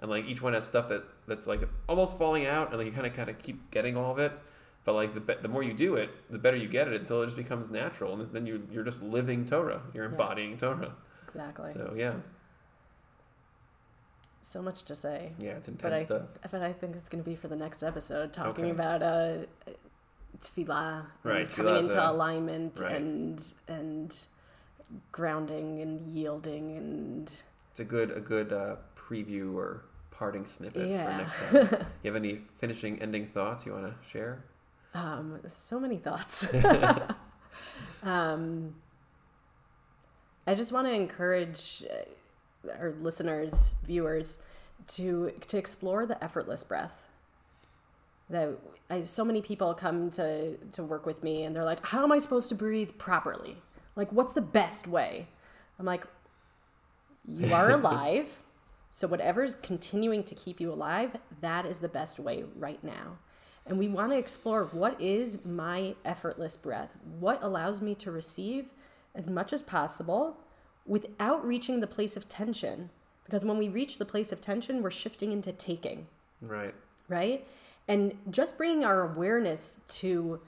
[0.00, 2.92] and like each one has stuff that that's like almost falling out, and like you
[2.92, 4.32] kind of kind of keep getting all of it.
[4.86, 7.20] But like the, be- the more you do it, the better you get it until
[7.22, 9.82] it just becomes natural, and then you you're just living Torah.
[9.92, 10.10] You're Yeah.
[10.12, 10.92] embodying Torah.
[11.26, 11.72] Exactly.
[11.74, 12.14] So yeah,
[14.42, 15.32] so much to say.
[15.40, 16.22] yeah, it's But intense I, stuff.
[16.52, 18.70] but I think it's going to be for the next episode, talking Okay.
[18.70, 19.38] about uh,
[20.40, 22.92] tefillah Right, coming tefillah into alignment right.
[22.96, 24.16] and and
[25.10, 29.82] grounding and yielding and It's a good a good uh, preview or
[30.12, 31.16] parting snippet for Yeah.
[31.50, 31.86] next time.
[32.04, 34.44] you have any finishing ending thoughts you want to share?
[34.96, 36.48] Um, so many thoughts.
[38.02, 38.74] um,
[40.46, 44.42] I just want to encourage uh, our listeners, viewers,
[44.88, 47.08] to to explore the effortless breath.
[48.30, 48.58] That
[48.90, 52.12] I, so many people come to to work with me, and they're like, "How am
[52.12, 53.56] I supposed to breathe properly?
[53.94, 55.28] Like, what's the best way?"
[55.78, 56.06] I'm like,
[57.26, 58.42] "You are alive."
[58.90, 63.18] So, whatever's continuing to keep you alive, that is the best way right now.
[63.66, 66.96] And we want to explore what is my effortless breath?
[67.18, 68.66] What allows me to receive
[69.14, 70.36] as much as possible
[70.86, 72.90] without reaching the place of tension?
[73.24, 76.06] Because when we reach the place of tension, we're shifting into taking.
[76.40, 76.74] Right.
[77.08, 77.46] Right?
[77.88, 80.40] And just bringing our awareness to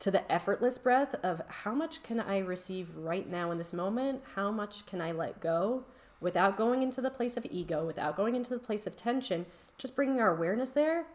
[0.00, 4.22] to the effortless breath of how much can I receive right now in this moment?
[4.34, 5.84] How much can I let go
[6.20, 9.46] without going into the place of ego, without going into the place of tension?
[9.78, 11.06] Just bringing our awareness there,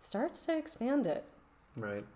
[0.00, 1.24] it starts to expand it.
[1.76, 2.06] Right.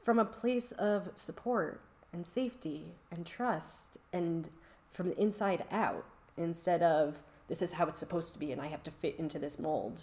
[0.00, 1.80] From a place of support
[2.12, 4.48] and safety and trust and
[4.92, 6.04] from the inside out
[6.36, 7.18] instead of
[7.48, 10.02] this is how it's supposed to be and I have to fit into this mold.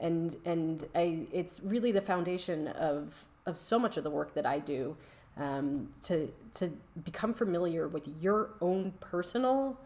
[0.00, 4.44] And and I, it's really the foundation of of so much of the work that
[4.44, 4.96] I do
[5.36, 6.72] um, to to
[7.04, 9.78] become familiar with your own personal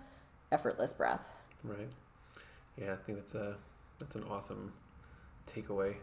[0.51, 1.39] effortless breath.
[1.63, 1.91] Right.
[2.81, 3.57] Yeah, I think that's a
[3.99, 4.73] that's an awesome
[5.47, 5.97] takeaway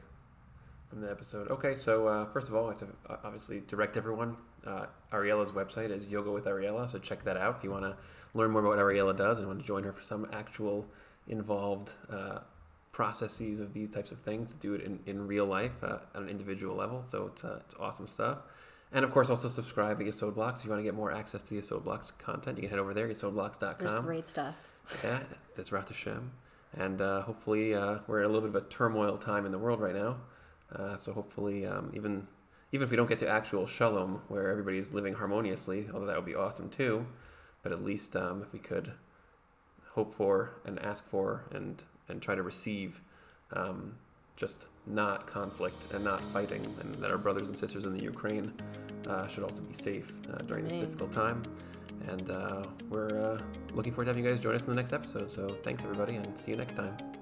[0.91, 1.49] from the episode.
[1.49, 4.35] Okay, so uh, first of all, I have to uh, obviously direct everyone.
[4.67, 7.95] Uh, Ariella's website is Yoga with Ariella, so check that out if you want to
[8.33, 10.85] learn more about what Ariella does and want to join her for some actual
[11.29, 12.39] involved uh,
[12.91, 16.21] processes of these types of things to do it in, in real life uh, at
[16.21, 17.03] an individual level.
[17.07, 18.39] So it's, uh, it's awesome stuff.
[18.91, 20.59] And of course, also subscribe to Yesod Blocks.
[20.59, 22.79] If you want to get more access to the Yesod Blocks content, you can head
[22.79, 23.75] over there, yesodblocks.com.
[23.79, 24.55] There's great stuff.
[25.03, 25.19] Yeah,
[25.57, 26.31] Bezrat Hashem.
[26.77, 29.57] And uh, hopefully, uh, we're in a little bit of a turmoil time in the
[29.57, 30.17] world right now.
[30.75, 32.27] Uh, so hopefully, um, even
[32.71, 36.25] even if we don't get to actual shalom, where everybody's living harmoniously, although that would
[36.25, 37.05] be awesome too,
[37.63, 38.93] but at least um, if we could
[39.89, 43.01] hope for and ask for and and try to receive
[43.53, 43.95] um,
[44.35, 48.53] just not conflict and not fighting, and that our brothers and sisters in the Ukraine
[49.07, 51.43] uh, should also be safe uh, during this difficult time.
[52.07, 53.41] And uh, we're uh,
[53.73, 55.31] looking forward to having you guys join us in the next episode.
[55.31, 57.20] So thanks, everybody, and see you next time.